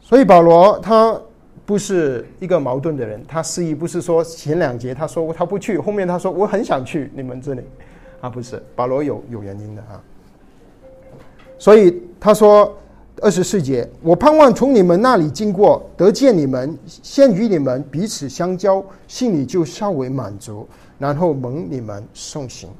[0.00, 1.20] 所以保罗他
[1.68, 7.60] 不是一个矛盾的人，他示意不是说前两节他说他不去，后面他说我很想去你们这里，
[8.22, 10.00] 啊不是，保罗有有原因的啊，
[11.58, 12.74] 所以他说
[13.20, 20.66] 二十四节，我盼望从你们那里经过，得见你们，先与你们彼此相交，心里就稍微满足，
[20.98, 22.70] 然后蒙你们送行。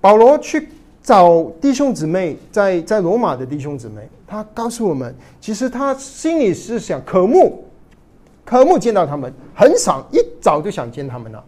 [0.00, 0.70] 保罗去。
[1.08, 7.64] 找弟兄姊妹在在罗马的弟兄姊妹，他告诉我们，其实他心里是想渴慕，
[8.44, 11.42] 渴慕见到他们，很想一早就想见他们了。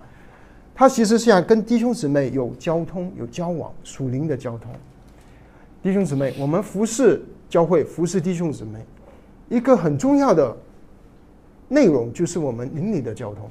[0.74, 4.72] 他其实是想跟弟兄姊妹有交通、有交往、属灵的交通。
[5.82, 8.78] 弟兄姊妹，我们服侍教会、服侍弟兄姊妹，
[9.50, 10.56] 一个很重要的
[11.68, 13.46] 内容就是我们邻里的交通。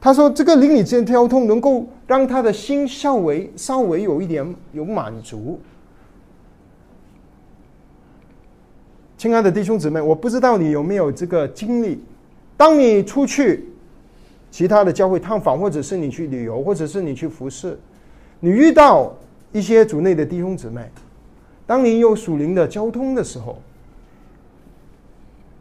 [0.00, 5.58] 他说：“这个邻里之间交通能够让他的心稍微稍微有一点有满足。”
[9.18, 12.00] 亲爱的弟兄姊妹，我不知道你有没有这个经历：
[12.56, 13.68] 当你出去
[14.52, 17.76] 其他的教会探访，或者是你去旅游，或者是你去服侍，
[18.38, 19.12] 你遇到
[19.50, 20.88] 一些组内的弟兄姊妹，
[21.66, 23.58] 当你有属灵的交通的时候，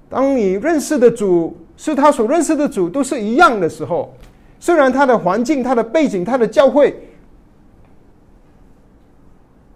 [0.08, 4.14] 当你认识的主是他所认识的主都是一样的时候。
[4.60, 6.96] 虽然他的环境、他的背景、他的教会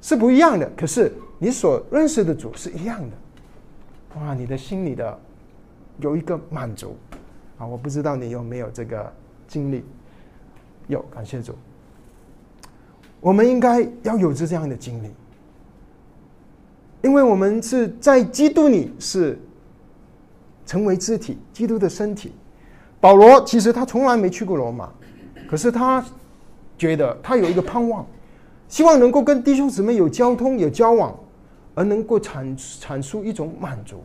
[0.02, 4.20] 是不一样的，可是你所认识的主是一样的。
[4.20, 5.20] 哇，你的心里的
[6.00, 6.98] 有一个满足
[7.58, 7.66] 啊！
[7.66, 9.14] 我不知道你有没有这个
[9.48, 9.86] 经历？
[10.88, 11.56] 有，感谢主。
[13.20, 15.12] 我们应该要有这样的经历，
[17.04, 19.40] 因为我们是在基督里是
[20.66, 22.34] 成为肢体，基督的身体。
[23.02, 24.88] 保罗其实他从来没去过罗马，
[25.50, 26.06] 可是他
[26.78, 28.06] 觉得他有一个盼望，
[28.68, 31.18] 希望能够跟弟兄姊妹有交通、有交往，
[31.74, 34.04] 而能够阐阐述一种满足，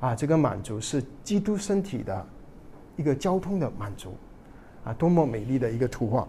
[0.00, 2.26] 啊，这个满足是基督身体的
[2.96, 4.14] 一个交通的满足，
[4.84, 6.28] 啊，多么美丽的一个图画！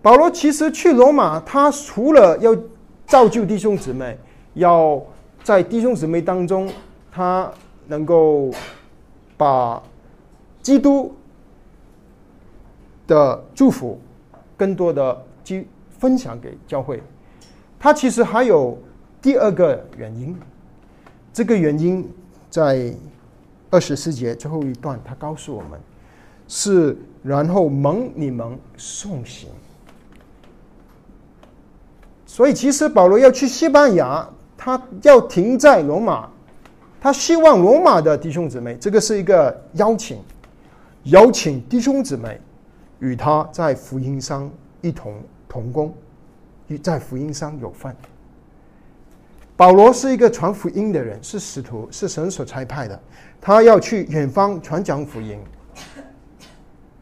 [0.00, 2.56] 保罗其实去罗马，他除了要
[3.06, 4.16] 造就弟兄姊妹，
[4.54, 5.02] 要
[5.42, 6.72] 在弟兄姊妹当中。
[7.16, 7.48] 他
[7.86, 8.50] 能够
[9.36, 9.82] 把
[10.62, 11.14] 基督
[13.06, 14.00] 的祝福
[14.56, 15.68] 更多的去
[15.98, 17.02] 分享给教会。
[17.78, 18.78] 他其实还有
[19.20, 20.34] 第二个原因，
[21.32, 22.08] 这个原因
[22.48, 22.94] 在
[23.70, 25.78] 二十四节最后一段，他告诉我们
[26.48, 29.50] 是然后蒙你们送行。
[32.26, 36.30] 所以其实保罗要去西班牙，他要停在罗马，
[37.04, 40.22] 他希望罗马的弟兄姊妹，这个是一个邀请，
[41.02, 42.40] 邀请弟兄姊妹
[42.98, 44.50] 与他在福音上
[44.80, 45.12] 一同
[45.46, 45.92] 同工，
[46.68, 47.94] 与在福音上有份。
[49.54, 52.98] 保罗是一个传福音的人，是使徒，是神所差派的，
[53.38, 55.38] 他要去远方传讲福音。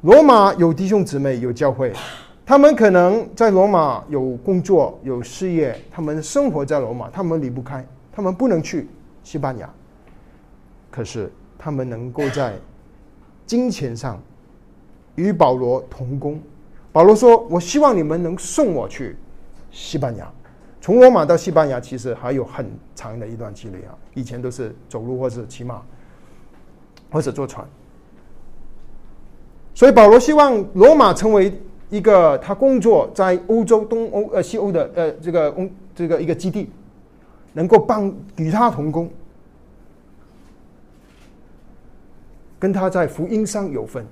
[0.00, 1.92] 罗马有弟兄姊妹，有教会。
[2.44, 8.88] 他们可能在罗马有工作、有事业，他们生活在罗马，他们离不开，他们不能去
[9.22, 9.72] 西班牙。
[10.92, 11.28] 可是
[11.58, 12.54] 他们能够在
[13.44, 14.22] 金钱上
[15.16, 16.40] 与保罗同工。
[16.92, 19.16] 保罗说：“我希望你们能送我去
[19.72, 20.32] 西班牙。
[20.80, 25.82] 从罗马到西班牙其实还有很长的一段距离啊，以前都是走路或者骑马，
[27.10, 27.66] 或者坐船。
[29.74, 31.52] 所以保罗希望罗马成为。”
[31.92, 36.70] 一个他工作在欧洲东欧呃西欧的呃这个欧这个一个基地，
[37.52, 39.10] 能够帮与他同工，
[42.62, 44.06] 跟他在福音上有份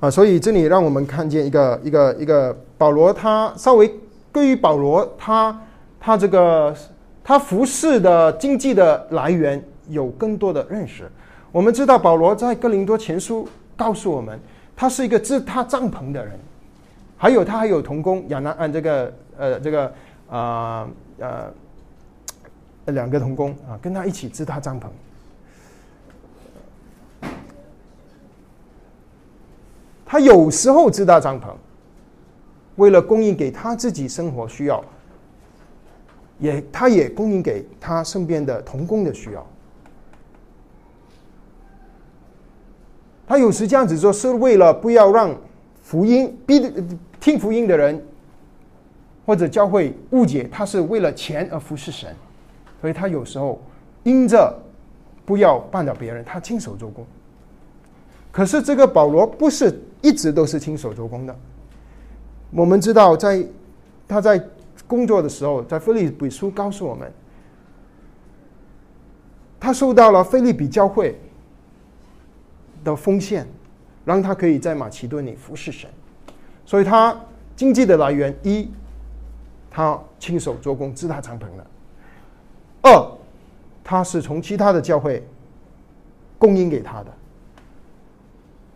[0.00, 3.88] 啊，所以这里让我们看见一个一个一个保罗，他稍微
[4.32, 5.56] 对于保罗他
[6.00, 6.74] 他这个
[7.22, 11.08] 他服饰的经济的来源有更多的认识。
[11.52, 13.48] 我们知道保罗在哥林多前书。
[13.74, 14.38] 告诉我们，
[14.76, 16.38] 他是一个支他帐篷的人，
[17.16, 19.92] 还有他还有童工亚拿按这个呃这个
[20.28, 20.86] 啊
[21.18, 21.50] 呃
[22.86, 24.86] 两个童工啊，跟他一起支搭帐篷。
[30.04, 31.54] 他有时候支搭帐篷，
[32.76, 34.84] 为了供应给他自己生活需要，
[36.38, 39.46] 也他也供应给他身边的童工的需要。
[43.26, 45.34] 他有时这样子做，是为了不要让
[45.80, 46.70] 福音逼
[47.18, 48.04] 听福音的人
[49.24, 52.14] 或者教会误解他是为了钱而服侍神，
[52.82, 53.58] 所以他有时候
[54.02, 54.54] 因着
[55.24, 57.06] 不要绊倒别人，他亲手做工。
[58.30, 61.34] 可是这个保罗不是一直都是亲手做工的。
[62.50, 63.46] 我们知道，在
[64.06, 64.44] 他在
[64.86, 67.10] 工作的时候，在菲利比书告诉我们，
[69.58, 71.18] 他受到了菲利比教会。
[72.84, 73.46] 的奉献，
[74.04, 75.88] 让他可以在马其顿里服侍神，
[76.66, 77.16] 所以他
[77.54, 78.68] 经济的来源一，
[79.70, 81.64] 他亲手做工支他帐篷的；
[82.82, 83.10] 二，
[83.82, 85.26] 他是从其他的教会
[86.38, 87.10] 供应给他的；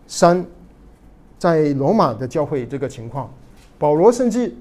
[0.07, 0.45] 三，
[1.39, 3.29] 在罗马的教会这个情况，
[3.79, 4.55] 保罗甚至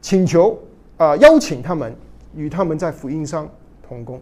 [0.00, 0.58] 请求
[0.96, 1.94] 啊邀请他们
[2.34, 3.48] 与他们在福音上
[3.86, 4.20] 同工。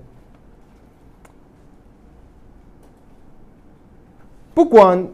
[4.54, 5.06] 不管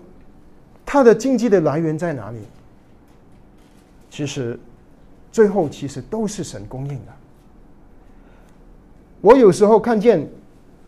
[0.85, 2.39] 他的经济的来源在哪里，
[4.11, 4.59] 其实
[5.33, 7.13] 最后其实都是神供应的。
[9.23, 10.29] 我有时候看见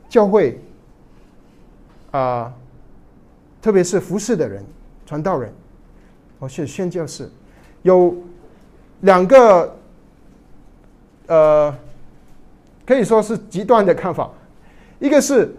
[0.09, 0.61] 教会
[2.11, 2.53] 啊，
[3.62, 4.62] 特别是服侍的人、
[5.07, 5.51] 传道人，
[6.39, 7.30] 我是宣教士，
[7.80, 8.14] 有
[9.01, 9.76] 两个
[11.28, 11.74] 呃，
[12.85, 14.30] 可以说是极端的看法，
[14.99, 15.55] 一个是。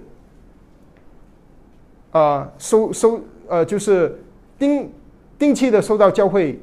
[2.11, 3.19] 啊，收收
[3.49, 4.17] 呃，就是
[4.57, 4.89] 定
[5.38, 6.57] 定期的收到教会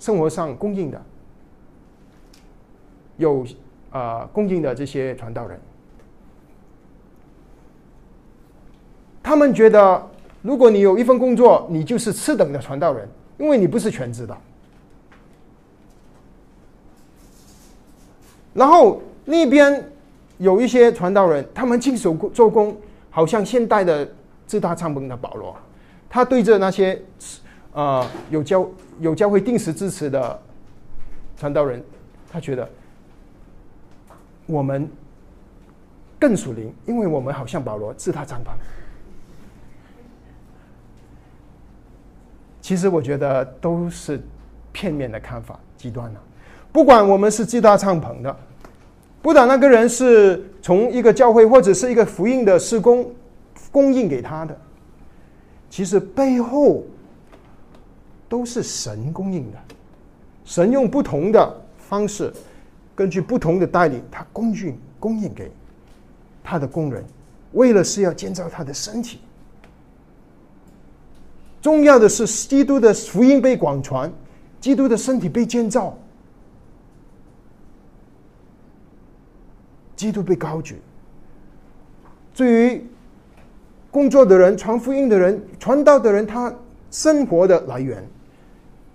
[0.00, 0.98] 生活上供应的，
[3.18, 3.44] 有
[3.94, 5.58] 啊供应的这些传道人，
[9.22, 10.10] 他们觉得，
[10.42, 14.36] 如果你有一份工作，你就是次等的传道人，因为你不是全职的。
[18.52, 19.88] 然后那边
[20.38, 22.76] 有一些传道人，他们亲手做工，
[23.10, 24.06] 好像现代的。
[24.46, 25.56] 自大帐篷的保罗，
[26.06, 27.02] 他对着那些
[27.72, 28.68] 啊有教
[29.00, 30.38] 有教会定时支持的
[31.34, 31.82] 传道人，
[32.30, 32.68] 他觉得
[34.46, 34.88] 我们
[36.18, 38.48] 更属灵，因为我们好像保罗自大帐篷。
[42.60, 44.20] 其实我觉得都是
[44.72, 46.20] 片面的看法，极端了。
[46.72, 48.36] 不管我们是自大帐篷的，
[49.20, 53.12] 不管那个人是从一个教会或者是一个福音的施工。
[53.70, 54.56] 供应给他的，
[55.68, 56.84] 其实背后
[58.28, 59.58] 都是神供应的。
[60.44, 62.32] 神用不同的方式
[62.94, 65.50] 根据不同的带领，他供应供应给
[66.42, 67.04] 他的工人，
[67.52, 69.20] 为了是要建造他的身体。
[71.60, 74.12] 重要的是，基督的福音被广传，
[74.60, 75.96] 基督的身体被建造，
[79.96, 80.80] 基督被高举。
[82.34, 82.86] 至于
[83.90, 86.54] 工作的人、传福音的人、传道的人，他
[86.90, 88.06] 生活的来源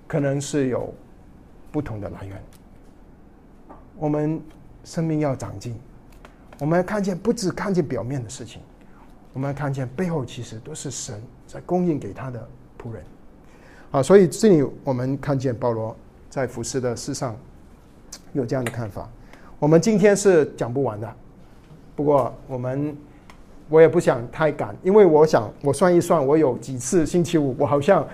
[0.07, 0.93] 可能是有
[1.71, 2.43] 不同的来源。
[3.99, 4.41] 我们
[4.83, 5.75] 生命要长进，
[6.59, 8.61] 我们要看见不只看见表面的事情，
[9.33, 12.47] 我们要看见背后其实都是神在供应给他的。
[12.81, 13.03] 仆人，
[13.91, 15.93] 啊，所以这里我们看见保罗
[16.29, 17.35] 在服侍的事上
[18.31, 19.09] 有这样的看法。
[19.59, 21.13] 我们今天是讲不完的，
[21.93, 22.95] 不过我们
[23.67, 28.07] 我也不想太赶，因为我想我算一算，我有几次星期五我好像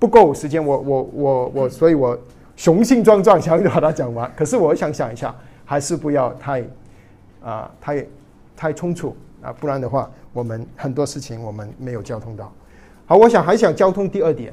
[0.00, 2.18] 不够时间，我我我我，所以我
[2.60, 4.30] 雄心壮壮想要把它讲完。
[4.36, 5.34] 可是我想想一下，
[5.64, 6.62] 还是不要太
[7.42, 8.06] 啊太
[8.54, 12.52] 太冲突啊，不然的话，我们很多事情我们没有交通到。
[13.06, 14.52] 好，我想还想交通第二点，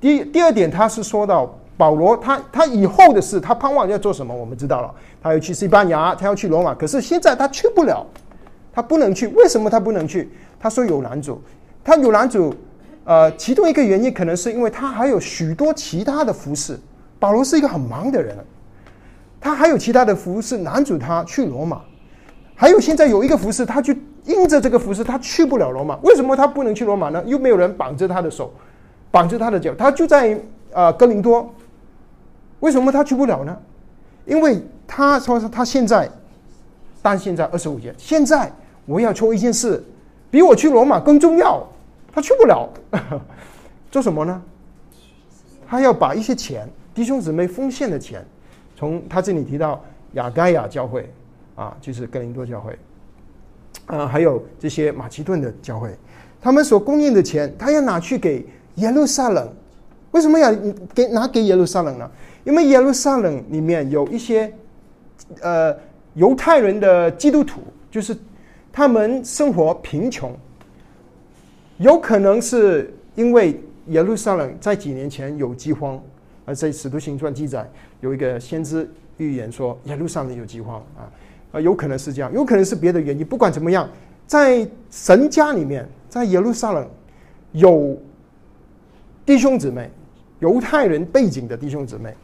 [0.00, 4.34] 第第二点他是说到保罗，他他以后的事，他盼望要做什么？
[4.34, 8.02] 我们知道了，他要去西班牙，他要去罗马，可是现在他去不了，
[8.72, 9.26] 他不能去。
[9.26, 10.32] 为什么他不能去？
[10.58, 11.38] 他说有男主，
[11.84, 12.54] 他有男主，
[13.04, 16.80] 呃，其中一个原因可能是因为他还有许多其他的服饰。
[17.20, 18.36] 保罗是一个很忙的人，
[19.40, 21.80] 他还有其他的服饰，男主他去罗马，
[22.56, 23.96] 还有现在有一个服饰，他去。
[24.26, 25.96] 因着这个服饰，他去不了罗马。
[26.02, 27.24] 为什么他不能去罗马呢？
[27.26, 28.52] 又没有人绑着他的手，
[29.10, 30.38] 绑着他的脚，他就在
[30.74, 31.52] 啊格林多。
[32.60, 33.56] 为什么他去不了呢？
[34.26, 36.08] 因为他说他现在，
[37.00, 38.52] 但现在二十五节，现在
[38.84, 39.82] 我要做一件事，
[40.30, 41.66] 比我去罗马更重要。
[42.12, 42.68] 他去不了，
[43.90, 44.42] 做什么呢？
[45.66, 46.68] 他要把一些钱，
[47.00, 48.22] 弟兄姊妹奉献的钱，
[48.76, 49.82] 从他这里提到
[50.12, 51.10] 雅盖亚教会
[51.54, 52.78] 啊，就是哥林多教会。
[53.86, 55.96] 啊，还有这些马其顿的教会，
[56.42, 58.44] 他们所供应的钱，他要拿去给
[58.74, 59.50] 耶路撒冷。
[60.10, 60.54] 为什么要
[60.94, 62.10] 给拿给耶路撒冷呢？
[62.44, 64.52] 因为耶路撒冷里面有一些
[65.40, 65.74] 呃
[66.12, 68.14] 犹太人的基督徒，就是
[68.70, 70.36] 他们生活贫穷，
[71.78, 75.98] 有可能是因为耶路撒冷在几年前有饥荒，
[76.54, 77.68] 在使徒行传记载
[78.00, 81.08] 有一个先知预言说耶路撒冷有饥荒啊。
[81.52, 83.26] 啊，有可能是这样，有可能是别的原因。
[83.26, 83.90] 不管怎么样，
[84.24, 86.88] 在神家里面，在耶路撒冷
[87.50, 88.00] 有
[89.26, 89.90] 弟兄姊妹，
[90.38, 92.14] 犹太人背景的弟兄姊妹，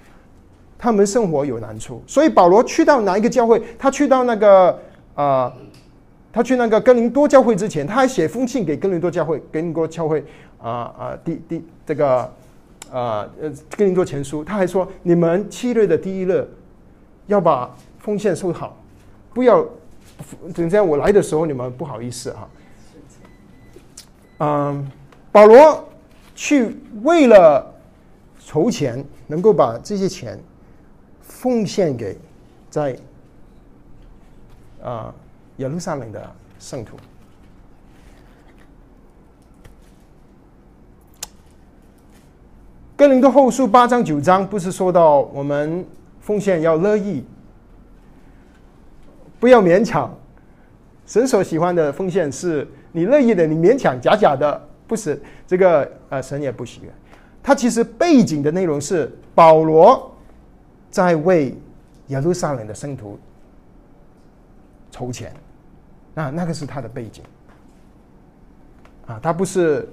[0.79, 2.01] 他们生活有难处。
[2.07, 3.61] 所以保罗去到哪一个教会？
[3.77, 4.79] 他去到那个
[5.16, 5.53] 啊，
[6.33, 10.24] 他去那个哥林多教会之前，他还写封信给哥林多教会，哥林多教会
[10.62, 12.33] 啊啊，第第这个
[12.93, 16.49] 啊呃跟林多前书，他还说：你们七日的第一日
[17.26, 18.76] 要把奉献收好。
[19.34, 19.66] 不要，
[20.55, 22.49] 等下我来的时候，你们不好意思哈。
[24.39, 24.91] 嗯，
[25.30, 25.89] 保罗
[26.34, 27.74] 去为了
[28.39, 30.39] 筹钱，能够把这些钱
[31.20, 32.16] 奉献给
[32.70, 32.97] 在
[34.82, 35.14] 啊
[35.57, 36.97] 耶路撒冷的圣徒。
[42.97, 45.84] 哥林多后书八章九章不是说到我们
[46.18, 47.22] 奉献要乐意。
[49.38, 50.11] 不要勉强，
[51.05, 56.90] 神所喜欢的奉献是你乐意的，你勉强假假的不是这个呃，神也不喜悦。
[57.42, 60.11] 他其实背景的内容是保罗
[60.90, 61.55] 在为
[62.07, 63.18] 耶路撒冷的圣徒
[64.90, 65.34] 筹钱，
[66.14, 67.22] 啊，那个是他的背景。
[69.07, 69.86] 啊，他不是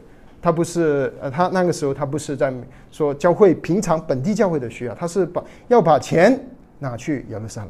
[0.44, 2.54] 他不是呃，他那个时候他不是在
[2.91, 6.38] 说教会平常本地教会的需要，他是把要把钱
[6.80, 7.70] 拿去耶路撒冷。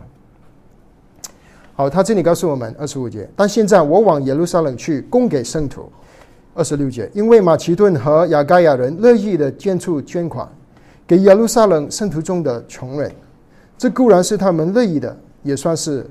[1.75, 5.87] 好，他这里告诉我们二十五节，但现在我往耶路撒冷去供给圣徒。
[6.55, 10.47] 二十六节，因为马其顿和亚该亚人乐意的捐出捐款，
[11.07, 13.11] 给耶路撒冷圣徒中的穷人，
[13.75, 16.07] 这固然是他们乐意的，也算是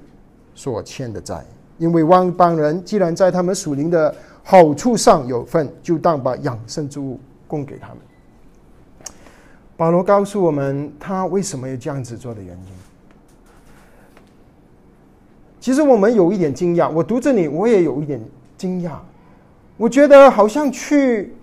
[0.53, 1.45] 所欠的债。
[1.79, 7.99] 因为万邦人既然在他们属灵的好处上有份，就当把养生之物供给他们。
[9.77, 12.73] 保罗告诉我们，他为什么要这样子做的原因。
[15.59, 18.21] 其实我们有一点惊讶，我读这里我也有一点
[18.57, 18.93] 惊讶。
[19.77, 21.35] 我觉得好像去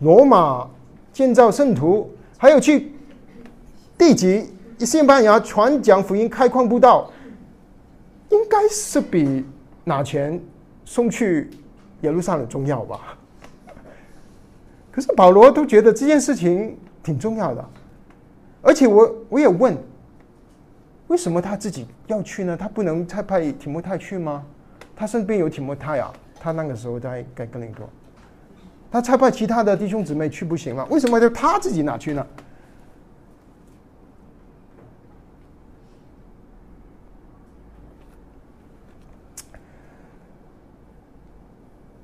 [0.00, 0.68] 罗马
[1.12, 2.92] 建造圣徒，还有去
[3.96, 7.10] 地级西班牙传讲福音、开矿布道，
[8.30, 9.44] 应该是比
[9.84, 10.40] 拿钱
[10.84, 11.48] 送去
[12.02, 13.18] 耶路撒冷重要吧？
[14.90, 17.64] 可是保罗都觉得这件事情挺重要的，
[18.62, 19.76] 而且我我也问。
[21.08, 22.54] 为什么他自己要去呢？
[22.54, 24.44] 他不能再派提摩太去吗？
[24.94, 27.88] 他身边有提摩太啊，他那个时候在在哥林多，
[28.90, 30.86] 他差派其他的弟兄姊妹去不行吗？
[30.90, 32.26] 为什么就他自己拿去呢？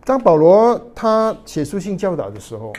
[0.05, 2.73] 当保罗他写书信教导的时候，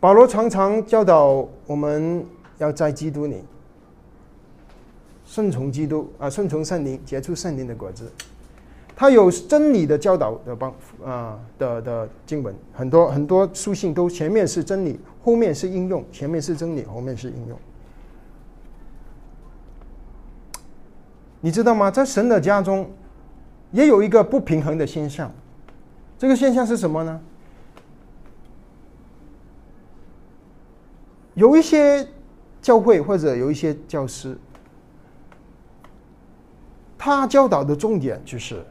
[0.00, 2.26] 保罗常常教导我们
[2.58, 3.44] 要在基督里
[5.24, 8.10] 顺从基督啊，顺从圣灵，结出圣灵的果子。
[8.96, 17.56] 他有真理的教导的帮啊的的经文，很多很多书信都前面是真理，后面是应用，前面是真理，后面是应用。
[21.40, 21.92] 你知道吗？
[21.92, 22.90] 在神的家中。
[23.74, 25.28] 也有一个不平衡的现象，
[26.16, 27.20] 这个现象是什么呢？
[31.34, 32.08] 有一些
[32.62, 34.38] 教会或者有一些教师，
[36.96, 38.64] 他教导的重点就是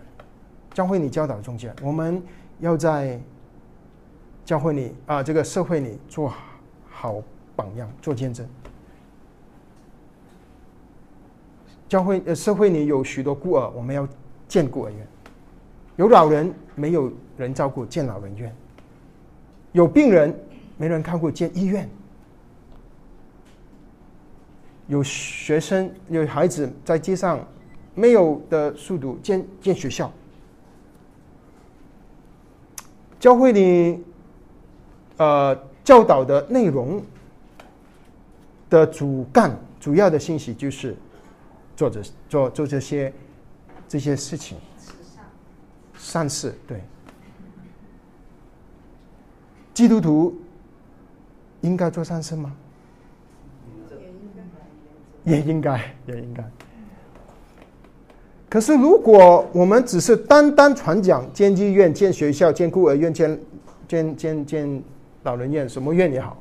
[0.74, 2.24] 教会你教导的重点，我们
[2.62, 3.20] 要在
[4.45, 6.34] 教会里啊这个社会里做
[6.89, 7.22] 好
[7.58, 8.47] 榜样，做见证。
[11.89, 14.08] 教会呃社会里有许多孤儿，我们要。
[14.54, 15.08] 建孤儿院，
[15.95, 18.51] 有老人没有人照顾，建老人院；
[19.72, 20.32] 有病人
[20.78, 21.88] 没人看顾，建医院；
[24.86, 27.39] 有学生有孩子在街上
[27.95, 30.12] 没有的速度，建建学校。
[33.20, 34.04] 教会里，
[35.18, 37.01] 呃，教导的内容
[38.70, 40.95] 的主干、主要的信息就是
[41.76, 43.12] 做这做做这些。
[43.94, 44.58] 这些事情，
[45.96, 46.82] 善事对，
[49.72, 50.34] 基督徒
[51.62, 52.52] 应该做善事吗？
[55.26, 56.44] 也应该，也应该。
[58.50, 63.39] 可是，如果我们只是单单传讲建医院、建学校、建孤儿院、建
[63.88, 64.84] 建建建
[65.22, 66.36] 老人院，什么院也好，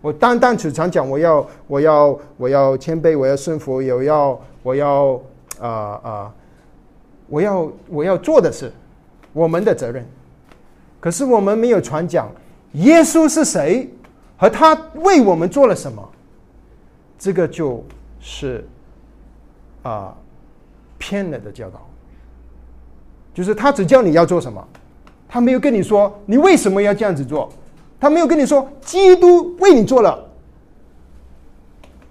[0.00, 5.20] 我单单只传讲，我要我要我要谦卑，我要顺服，有要我要
[5.60, 5.70] 啊
[6.02, 6.34] 啊。
[7.28, 8.72] 我要我要做的是
[9.32, 10.06] 我们的责任，
[11.00, 12.30] 可是我们没有传讲
[12.72, 13.92] 耶稣是谁
[14.36, 16.08] 和他为我们做了什么，
[17.18, 17.84] 这个就
[18.20, 18.64] 是
[19.82, 20.16] 啊
[20.98, 21.84] 偏了的教导，
[23.34, 24.66] 就是他只教你要做什么，
[25.28, 27.52] 他没有跟你说你为什么要这样子做，
[27.98, 30.28] 他没有跟你说基督为你做了，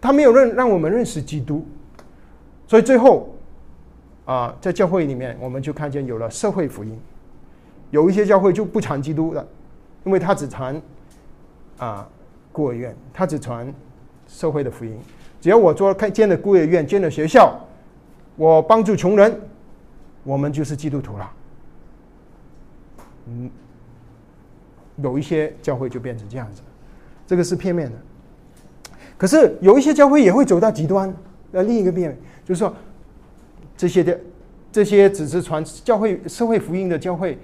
[0.02, 1.66] 他没有认让我们认识基督，
[2.68, 3.30] 所以最后。
[4.26, 7.00] 啊，在教会里面，我们就看见有了社会福音，
[7.92, 9.48] 有一些教会就不传基督了，
[10.04, 10.82] 因为他只传
[11.78, 12.10] 啊
[12.52, 13.72] 孤儿院，他只传
[14.28, 14.98] 社会的福音。
[15.40, 17.56] 只要我做开建了孤儿院，建了学校，
[18.36, 19.40] 我帮助穷人，
[20.24, 21.32] 我们就是基督徒了。
[23.28, 23.52] 嗯，
[24.96, 26.64] 有一些教会就变成这样子，
[27.28, 27.98] 这个是片面的。
[29.20, 31.14] 可是有一些教会也会走到极端，
[31.52, 32.74] 那另一个面就是说。
[33.78, 34.20] 这些的，
[34.72, 37.38] 这些只是传教会、社会福音的教会，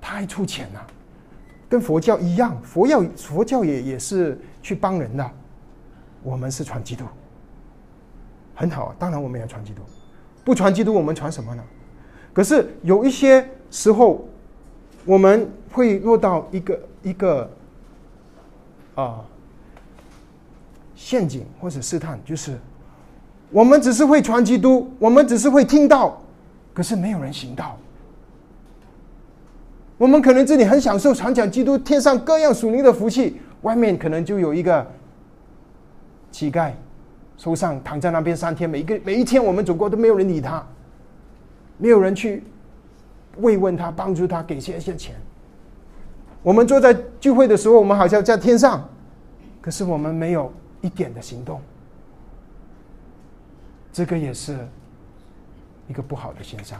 [0.00, 0.86] 太粗浅了，
[1.68, 2.56] 跟佛教一样。
[2.62, 5.28] 佛教佛教也也是去帮人的，
[6.22, 7.04] 我们是传基督，
[8.54, 8.94] 很好。
[8.98, 9.82] 当然我们要传基督，
[10.44, 11.64] 不传基督我们传什么呢？
[12.32, 14.24] 可是有一些时候，
[15.04, 17.50] 我们会落到一个一个
[18.94, 19.24] 啊
[20.94, 22.56] 陷阱或者试探，就是。
[23.50, 26.20] 我们只是会传基督，我们只是会听到，
[26.74, 27.76] 可是没有人行道。
[29.98, 34.86] 我们可能这里很享受传讲基督，天上各样属灵的福气，外面可能就有一个
[36.30, 36.72] 乞丐，
[37.38, 40.62] 手上躺在那边三天，每一个每一天我们走过都没有人理他，
[41.78, 42.42] 没有人去
[43.38, 45.14] 慰问他、帮助他、给些一些钱。
[46.42, 48.86] 我们坐在聚会的时候，我们好像在天上，
[49.62, 51.58] 可是我们没有一点的行动。
[53.96, 54.54] 这个也是
[55.88, 56.78] 一个不好的现象。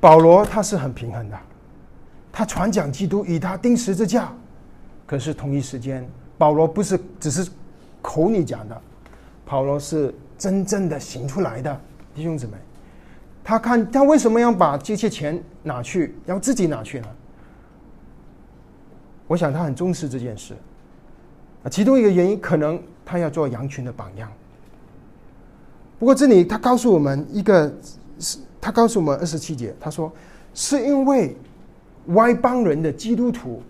[0.00, 1.38] 保罗他是很平衡的，
[2.32, 4.32] 他传讲基督，以他钉十字架。
[5.06, 6.08] 可是同一时间，
[6.38, 7.50] 保罗不是只是
[8.00, 8.80] 口里讲的，
[9.44, 11.80] 保罗是真正的行出来的。
[12.14, 12.54] 弟兄姊妹，
[13.44, 17.08] 他看他为什么要把这些钱拿去，要自己拿去呢？
[19.26, 20.56] 我想他很重视这件事。
[21.62, 22.82] 啊，其中一个原因可能。
[23.10, 24.30] 他要做羊群的榜样。
[25.98, 27.74] 不过这里他告诉我们一个，
[28.20, 30.12] 是他告诉我们二十七节，他说
[30.54, 31.36] 是因为
[32.06, 33.60] 外邦人的基督徒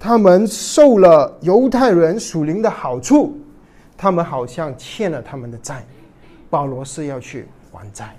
[0.00, 3.38] 他们受了犹太人属灵的好处，
[3.96, 5.84] 他们好像欠了他们的债。
[6.50, 8.16] 保罗是要去还债，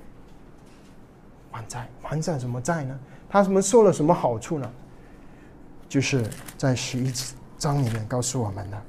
[1.51, 2.97] 还债，还债什么债呢？
[3.29, 4.71] 他们受了什么好处呢？
[5.89, 6.23] 就是
[6.57, 7.11] 在十一
[7.57, 8.81] 章里面告诉我们的：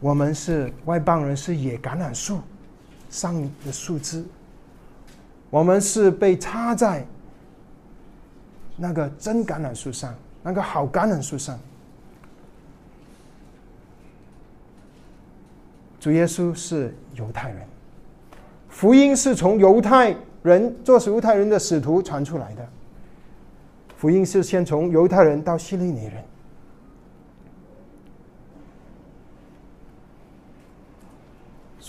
[0.00, 2.40] 我们是外邦人，是野橄榄树
[3.10, 3.34] 上
[3.64, 4.24] 的树枝，
[5.50, 7.06] 我们是被插在
[8.76, 10.14] 那个真橄榄树上。
[10.42, 11.60] 那个好橄榄树上，
[16.00, 17.58] 主耶稣是犹太人，
[18.70, 22.66] 福音是从犹太人做犹太人的使徒传出来的。
[23.98, 26.24] 福音是先从犹太人到希利尼人，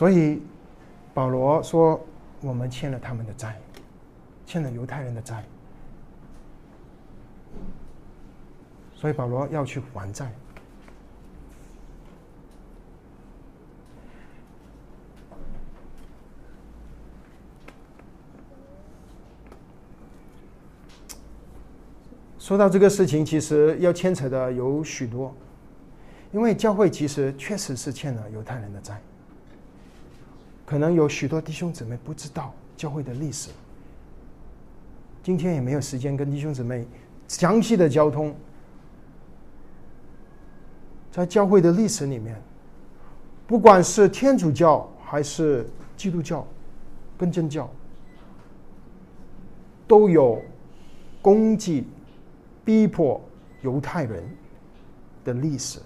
[0.02, 0.42] 所以
[1.14, 2.04] 保罗说
[2.42, 3.56] 我们欠了他们的债，
[4.48, 5.44] 欠了犹太人的债。
[8.96, 10.34] 所以保罗要去还债。
[22.40, 25.32] 说到这个事情，其实要牵扯的有许多，
[26.32, 29.00] 因为教会其实确实是欠了犹太人的债。
[30.66, 33.50] 可能有许多弟兄姊妹不知道教会的历史，
[35.22, 36.86] 今天也没有时间跟弟兄姊妹
[37.28, 38.34] 详细的交通。
[41.12, 42.42] 在教会的历史里面，
[43.46, 46.48] 不管是天主教还是基督教、
[47.18, 47.70] 跟真教，
[49.86, 50.42] 都有
[51.22, 51.86] 攻击、
[52.64, 53.20] 逼迫
[53.62, 54.24] 犹太人
[55.26, 55.82] 的历史。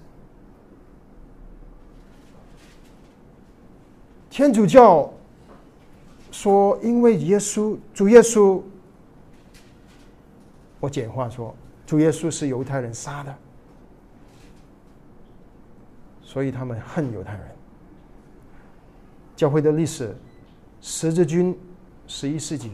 [4.35, 5.09] 天主教
[6.29, 8.61] 说，因为耶稣主耶稣，
[10.81, 11.55] 我简化说，
[11.85, 13.33] 主耶稣是犹太人杀的。
[16.21, 17.43] 所以他们恨犹太人。
[19.37, 20.13] 教会的历史，
[20.81, 21.57] 十字军，
[22.05, 22.71] 十一世纪，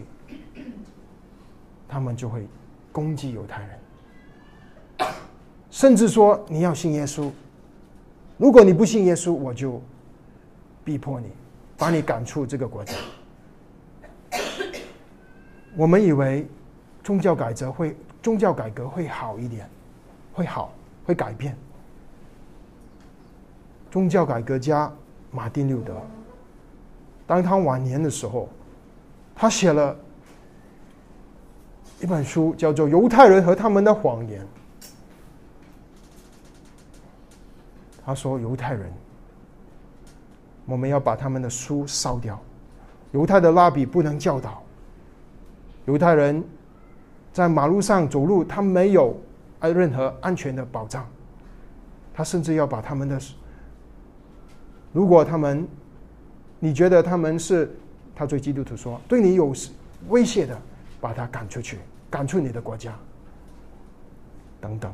[1.88, 2.48] 他们就会
[2.92, 3.62] 攻击犹太
[4.98, 5.08] 人，
[5.70, 7.30] 甚至说你要信耶稣，
[8.40, 9.80] 如果你不信耶稣，我就
[10.84, 11.28] 逼迫你，
[11.82, 12.94] 把你赶出这个国家。
[15.76, 16.48] 我们以为
[17.04, 19.68] 宗教改革会宗教改革会好一点，
[20.32, 20.72] 会好，
[21.08, 21.58] 会改变。
[23.90, 24.94] 宗教改革家
[25.32, 26.00] 马丁路德，
[27.26, 28.48] 当他晚年的时候，
[29.36, 29.98] 他写了
[32.00, 34.40] 一本书，叫做《犹太人和他们的谎言》。
[38.06, 38.94] 他说：“犹太人，
[40.72, 42.40] 我们要把他们的书烧掉。
[43.12, 44.64] 犹太的拉比不能教导。
[45.84, 46.42] 犹太人
[47.34, 49.20] 在马路上走路，他没有
[49.60, 51.06] 任何安全的保障。
[52.14, 53.20] 他甚至要把他们的。”
[54.94, 55.68] 如果他们，
[56.58, 57.70] 你觉得他们是
[58.16, 59.54] 他对基督徒说对你有
[60.08, 60.58] 威胁的，
[61.02, 62.94] 把他赶出去，赶出你的国家，
[64.62, 64.94] 等等。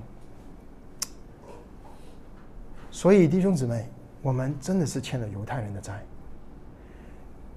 [2.90, 3.88] 所以弟兄姊妹，
[4.28, 6.04] 我们真的是欠了犹太人的债。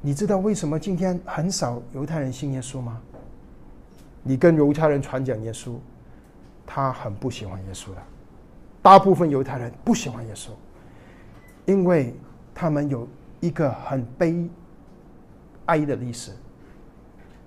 [0.00, 3.02] 你知道为什么今天很少犹太人信耶稣吗？
[4.22, 5.74] 你跟犹太人传讲耶稣，
[6.64, 8.00] 他很不喜欢耶稣的。
[8.80, 10.50] 大部分犹太人不喜欢耶稣，
[11.66, 12.14] 因为。
[12.52, 13.08] 他们有
[13.40, 14.46] 一个很悲
[15.64, 16.32] 哀的历史，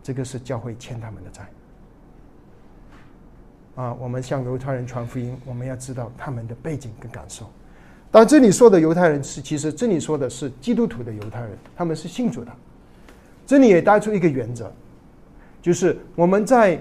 [0.01, 1.47] 这个是教会欠他们的债。
[3.75, 7.47] 啊，我们向犹太人传福音，我们要知道他们的背景跟感受。
[8.15, 12.51] 但这里说的犹太人是，其实这里说的是基督徒的犹太人，他们是信主的。
[13.43, 14.71] 这里也带出一个原则，
[15.63, 16.79] 就是我们在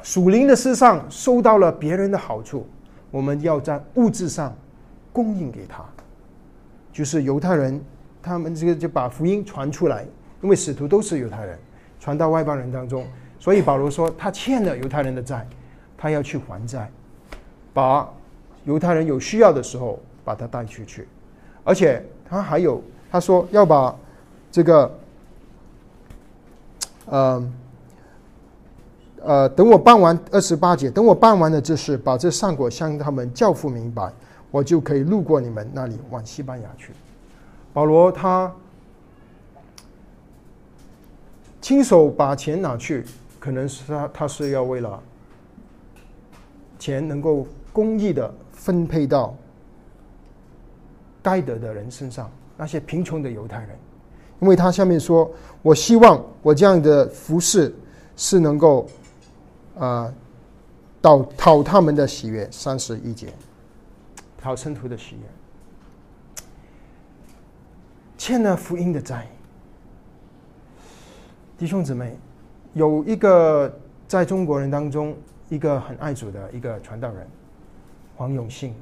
[0.00, 2.68] 属灵的事上受到了别人的好处，
[3.10, 4.56] 我们要在物质上
[5.12, 5.84] 供应给他。
[6.92, 7.84] 就是犹太人，
[8.22, 10.06] 他们这个就把福音传出来，
[10.40, 11.58] 因为使徒都是犹太人，
[11.98, 13.04] 传到外邦人当中，
[13.40, 15.44] 所以保罗说他欠了犹太人的债，
[15.96, 16.88] 他要去还债，
[17.74, 18.08] 把
[18.68, 21.08] 犹太人有需要的时候把他带出去，
[21.64, 23.96] 而且他还有他说要把
[24.52, 24.98] 这个，
[27.06, 27.52] 呃
[29.22, 34.12] 呃，等我办完二十八节，等我办完了这事，把这善果向他们教父明白。
[34.50, 36.92] 我就可以路过你们那里往西班牙去。
[37.72, 38.50] 保罗他
[41.60, 43.04] 亲手把钱拿去，
[43.38, 45.02] 可能是他他是要为了
[46.78, 48.30] 钱能够公益的
[48.68, 49.34] 分配到
[51.22, 53.70] 该得的人身上，那些贫穷的犹太人。
[54.40, 55.30] 因为他下面说
[55.62, 57.74] ：“我希望我这样的服饰
[58.14, 58.86] 是能够
[59.78, 60.12] 啊。”
[61.00, 62.46] 讨讨他们的喜悦。
[62.50, 63.32] 三十一节，
[64.36, 66.42] 讨圣徒的喜悦，
[68.18, 69.26] 欠了福音的债。
[71.56, 72.18] 弟兄姊妹，
[72.74, 73.74] 有一个
[74.06, 75.16] 在中国人当中
[75.48, 77.26] 一个很爱主的一个传道人，
[78.18, 78.74] 黄永信。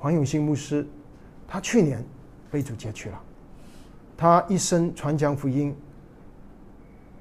[0.00, 0.84] 黄永信牧师，
[1.46, 2.04] 他去年
[2.50, 3.20] 被主接去了。
[4.16, 5.74] 他一生传讲福音。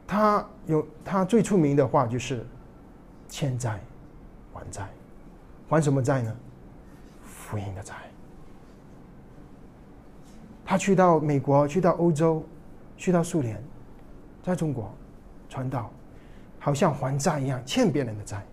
[0.07, 2.45] 他有他最出名的话就是
[3.29, 3.79] “欠债
[4.51, 4.89] 还债”，
[5.69, 6.35] 还什么债呢？
[7.23, 7.93] 福音的债。
[10.65, 12.43] 他去到美国，去到欧洲，
[12.97, 13.63] 去到苏联，
[14.41, 14.91] 在中国
[15.47, 15.91] 传道，
[16.59, 18.43] 好像还债一样，欠别人的债。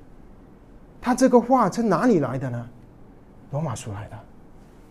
[1.01, 2.66] 他这个话从哪里来的呢？
[3.51, 4.18] 罗马书来的。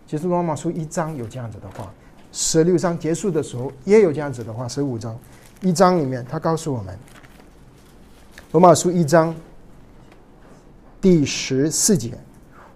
[0.06, 1.90] 其实罗马书一章有这样子的话，
[2.32, 5.16] 十六章结束的时候也有这样子的话，十五章
[5.62, 6.98] 一章里面他告诉我们，
[8.52, 9.34] 罗马书一章
[11.00, 12.12] 第十四节，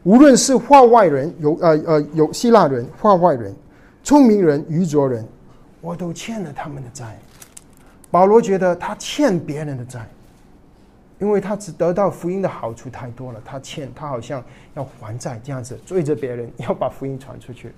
[0.04, 3.52] 无论是画外人有呃呃有希腊人画外人，
[4.04, 5.26] 聪明人愚拙人，
[5.80, 7.18] 我都欠了他们的债。
[8.12, 10.08] 保罗觉得他欠别人的债。
[11.24, 14.44] 因为他只得到福音的好处太多了，他欠他好像
[14.74, 17.72] 要还债这样子，追着别人要把福音传出去。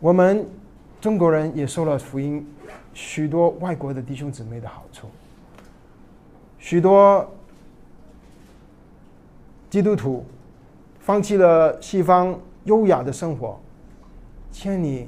[0.00, 0.48] 我们
[0.98, 2.50] 中国人也受了福音
[2.94, 5.06] 许多外国的弟兄姊妹的好处，
[6.58, 7.30] 许多
[9.68, 10.24] 基督徒
[11.00, 12.34] 放弃了西方
[12.64, 13.60] 优雅的生活，
[14.50, 15.06] 千里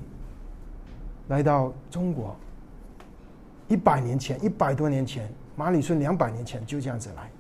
[1.29, 2.37] 来到中国。
[3.73, 7.31] 一百年前，一百多年前，马里逊两百年前就这样子来。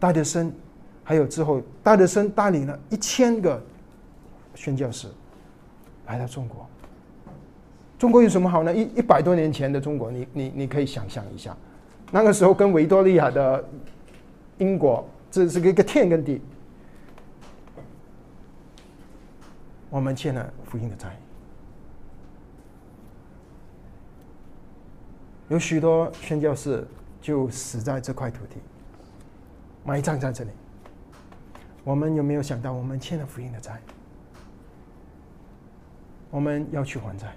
[0.00, 0.52] 戴德森，
[1.04, 3.62] 还有之后，戴德森带领了一千个
[4.56, 5.06] 宣教士
[6.08, 6.66] 来到中国。
[7.96, 8.74] 中国有什么好呢？
[8.74, 11.56] 一一百多年前的中国，你你你可以想象一下，
[12.10, 13.64] 那个时候跟维多利亚的
[14.58, 16.42] 英国，这是一个天跟地。
[19.90, 21.16] 我们欠了福音的债。
[25.52, 26.82] 有许多宣教士
[27.20, 28.56] 就死在这块土地，
[29.84, 30.50] 埋葬在这里。
[31.84, 33.78] 我们有没有想到，我们欠了福音的债？
[36.30, 37.34] 我们要去还债。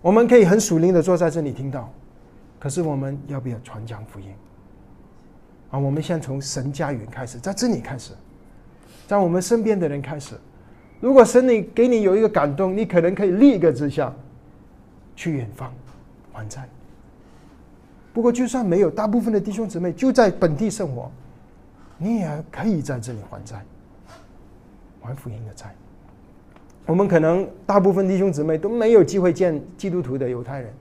[0.00, 1.92] 我们可以很属灵的坐在这里听到，
[2.60, 4.32] 可是我们要不要传讲福音？
[5.72, 8.12] 啊，我们先从神家园开始，在这里开始，
[9.08, 10.36] 在我们身边的人开始。
[11.00, 14.14] 如果神你给你有一个感动，你可能可以立一个志向。
[15.16, 15.72] 去远方
[16.32, 16.68] 还债。
[18.12, 21.10] 不过，就算没有，大部分的弟兄姊妹就在本地生活，
[21.96, 23.64] 你也可以在这里还债，
[25.00, 25.74] 还福音的债。
[26.84, 30.74] 我们可能大部分弟兄姊妹都没有机会见基督徒的犹太人，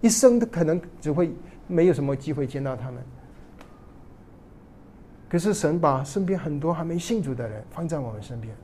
[0.00, 1.32] 一生都可能只会
[1.66, 3.02] 没有什么机会见到他们。
[5.28, 8.54] 可是神把身边很多还没信主的人放在我们身边。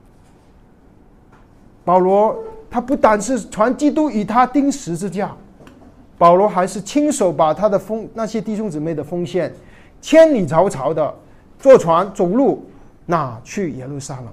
[1.91, 2.38] 保罗。
[2.72, 5.34] 他不单是传基督与他钉十字架，
[6.16, 9.53] 保罗还是亲手把他的风那些弟兄姊妹的奉献，
[10.01, 11.12] 千里迢迢的
[11.59, 12.64] 坐船走路
[13.07, 14.26] 拿去耶路撒冷。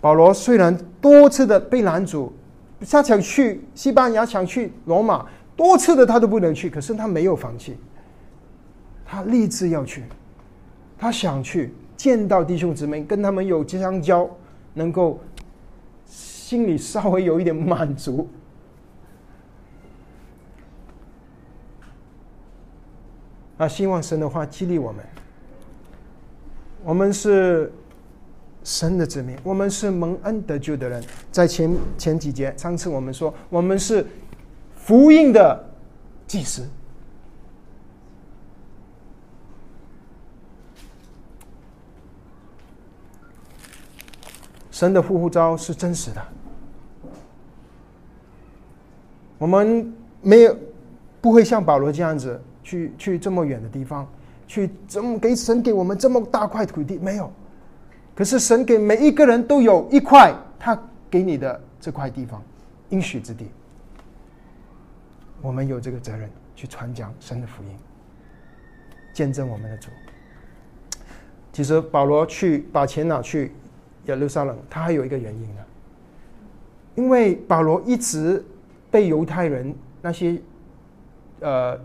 [0.00, 2.32] 保罗虽然多次的被拦阻，
[2.88, 5.26] 他想去西班牙，想去罗马，
[5.56, 7.76] 多次的他都不能去，可是他没有放弃，
[9.04, 10.04] 他立志要去，
[10.96, 11.74] 他想去。
[11.96, 14.28] 见到弟兄姊妹，跟他们有相交，
[14.74, 15.18] 能够
[16.04, 18.28] 心里稍微有一点满足。
[23.58, 25.02] 啊，希望神的话激励我们。
[26.84, 27.72] 我们是
[28.62, 31.02] 神的子民，我们是蒙恩得救的人。
[31.32, 34.06] 在前前几节，上次我们说，我们是
[34.74, 35.64] 福音的
[36.26, 36.68] 祭司。
[44.76, 46.22] 神的呼呼召是真实的，
[49.38, 50.54] 我们没有
[51.18, 54.06] 不会像保罗这样子去去这么远的地方，
[54.46, 57.32] 去这么给神给我们这么大块土地没有，
[58.14, 62.42] 可是神给每一个人都有一块他给你的这块地方
[62.90, 63.46] 应许之地，
[65.40, 67.70] 我们有这个责任去传讲神的福音，
[69.14, 69.88] 见证我们的主。
[71.50, 73.54] 其实保罗去把钱拿去。
[74.06, 75.62] 耶路撒冷，他还有一个原因呢，
[76.94, 78.44] 因为保罗一直
[78.90, 80.40] 被犹太人那些
[81.40, 81.78] 呃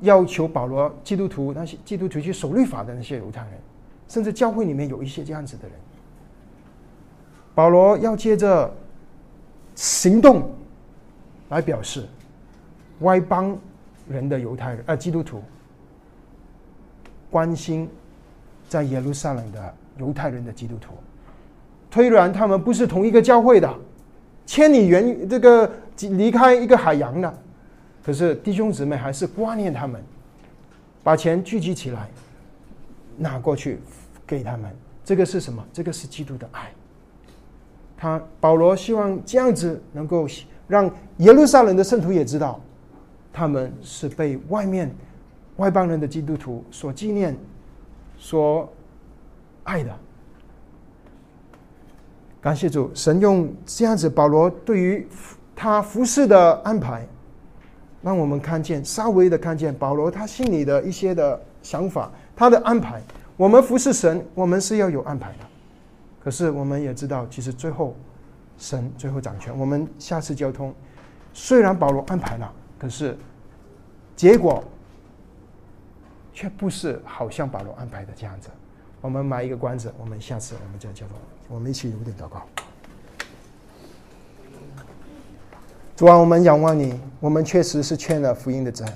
[0.00, 3.52] 要求保罗基督徒那些基督徒去守律法的那些犹太人，
[4.08, 5.76] 甚至教会里面有一些这样子的人，
[7.54, 8.70] 保罗要借着
[9.74, 10.50] 行动
[11.48, 12.06] 来表示
[13.00, 13.56] 外邦
[14.08, 15.42] 人的犹太人呃基督徒
[17.30, 17.88] 关心
[18.68, 20.94] 在耶路撒冷的犹太人的基督徒，
[21.90, 23.72] 虽然他们不是同一个教会的，
[24.44, 25.70] 千里远这个
[26.00, 27.32] 离开一个海洋的，
[28.04, 30.02] 可是弟兄姊妹还是挂念他们，
[31.02, 32.08] 把钱聚集起来
[33.16, 33.78] 拿过去
[34.26, 34.70] 给他们。
[35.04, 35.64] 这个是什么？
[35.72, 36.72] 这个是基督的爱。
[37.96, 40.26] 他保罗希望这样子能够
[40.66, 42.60] 让耶路撒冷的圣徒也知道，
[43.32, 44.90] 他们是被外面
[45.56, 47.36] 外邦人的基督徒所纪念、
[48.18, 48.68] 所
[49.64, 49.94] 爱的。
[52.40, 55.08] 感谢主，神用这样子保罗对于
[55.56, 57.06] 他服侍的安排，
[58.02, 63.00] 让我们看见稍微的看见保罗他心里的一些的想法，他的安排。
[63.36, 65.38] 我们服侍神，我们是要有安排的。
[66.22, 67.96] 可是我们也知道，其实最后
[68.58, 69.58] 神最后掌权。
[69.58, 70.74] 我们下次交通，
[71.32, 73.16] 虽然保罗安排了，可是
[74.14, 74.62] 结果
[76.32, 78.50] 却不是好像保罗安排的这样子。
[79.04, 81.18] 我们埋一个关子，我们下次我们再交通。
[81.50, 82.40] 我们一起有点祷告。
[85.94, 88.86] 主啊，我们仰望你，我们确实是欠了福音的债。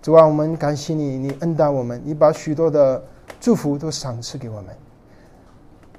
[0.00, 3.02] 主啊，我们感谢你，你恩待我们，你把许多的
[3.40, 4.66] 祝福都赏赐给我们。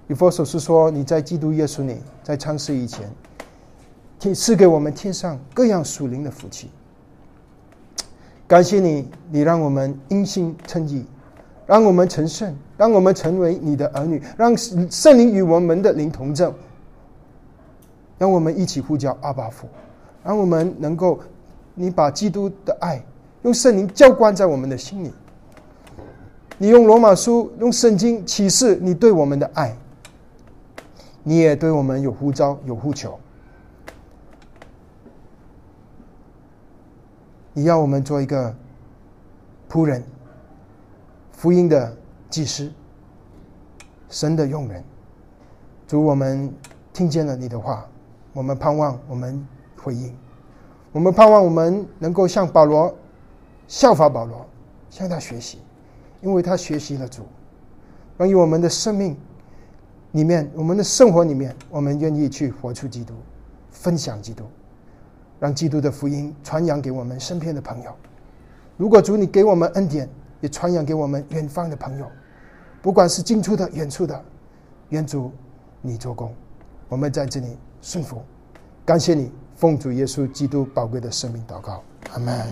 [0.08, 3.12] 以佛所是说，你在基督耶稣里，在创世以前，
[4.18, 6.72] 天赐给我们天上各样属灵的福气。
[8.48, 11.06] 感谢你，你让我们因信称义，
[11.66, 16.54] 让我们成圣，让我们成为你的儿女，让圣灵与我们的灵同证，
[18.18, 19.68] 让我们一起呼叫阿巴父，
[20.24, 21.20] 让我们能够，
[21.74, 23.04] 你把基督的爱
[23.44, 25.12] 用圣灵浇灌在我们的心里。
[26.58, 29.76] 你用罗马书，用圣经启示你对我们的爱。
[31.28, 33.20] 你也对我们有呼召，有呼求。
[37.52, 38.56] 你要我们做一个
[39.70, 40.04] 仆人，
[41.36, 41.96] 福音的
[42.30, 42.72] 祭司，
[44.10, 44.84] 神的用人。
[45.86, 46.52] 主，我们
[46.94, 47.86] 听见了你的话，
[48.34, 49.46] 我们盼望我们
[49.78, 50.16] 回应，
[50.92, 52.96] 我们盼望我们能够像保罗
[53.68, 54.46] 效法保罗，
[54.90, 55.60] 向他学习，
[56.22, 57.24] 因为他学习了主，
[58.18, 59.16] 关于我们的生命。
[60.14, 63.14] 里面，我们的生活里面，我们愿意去活出基督，
[63.70, 64.46] 分享基督，
[65.42, 67.94] 让基督的福音传扬给我们身边的朋友。
[68.78, 70.10] 如果主你给我们恩典，
[70.46, 72.06] 也传扬给我们远方的朋友，
[72.80, 74.24] 不管是近处的、远处的，
[74.90, 75.32] 愿主
[75.82, 76.32] 你做工。
[76.88, 78.22] 我们在这里顺服，
[78.86, 81.84] 感谢你，奉主耶稣基督宝贵的生命祷告，
[82.14, 82.46] 阿门。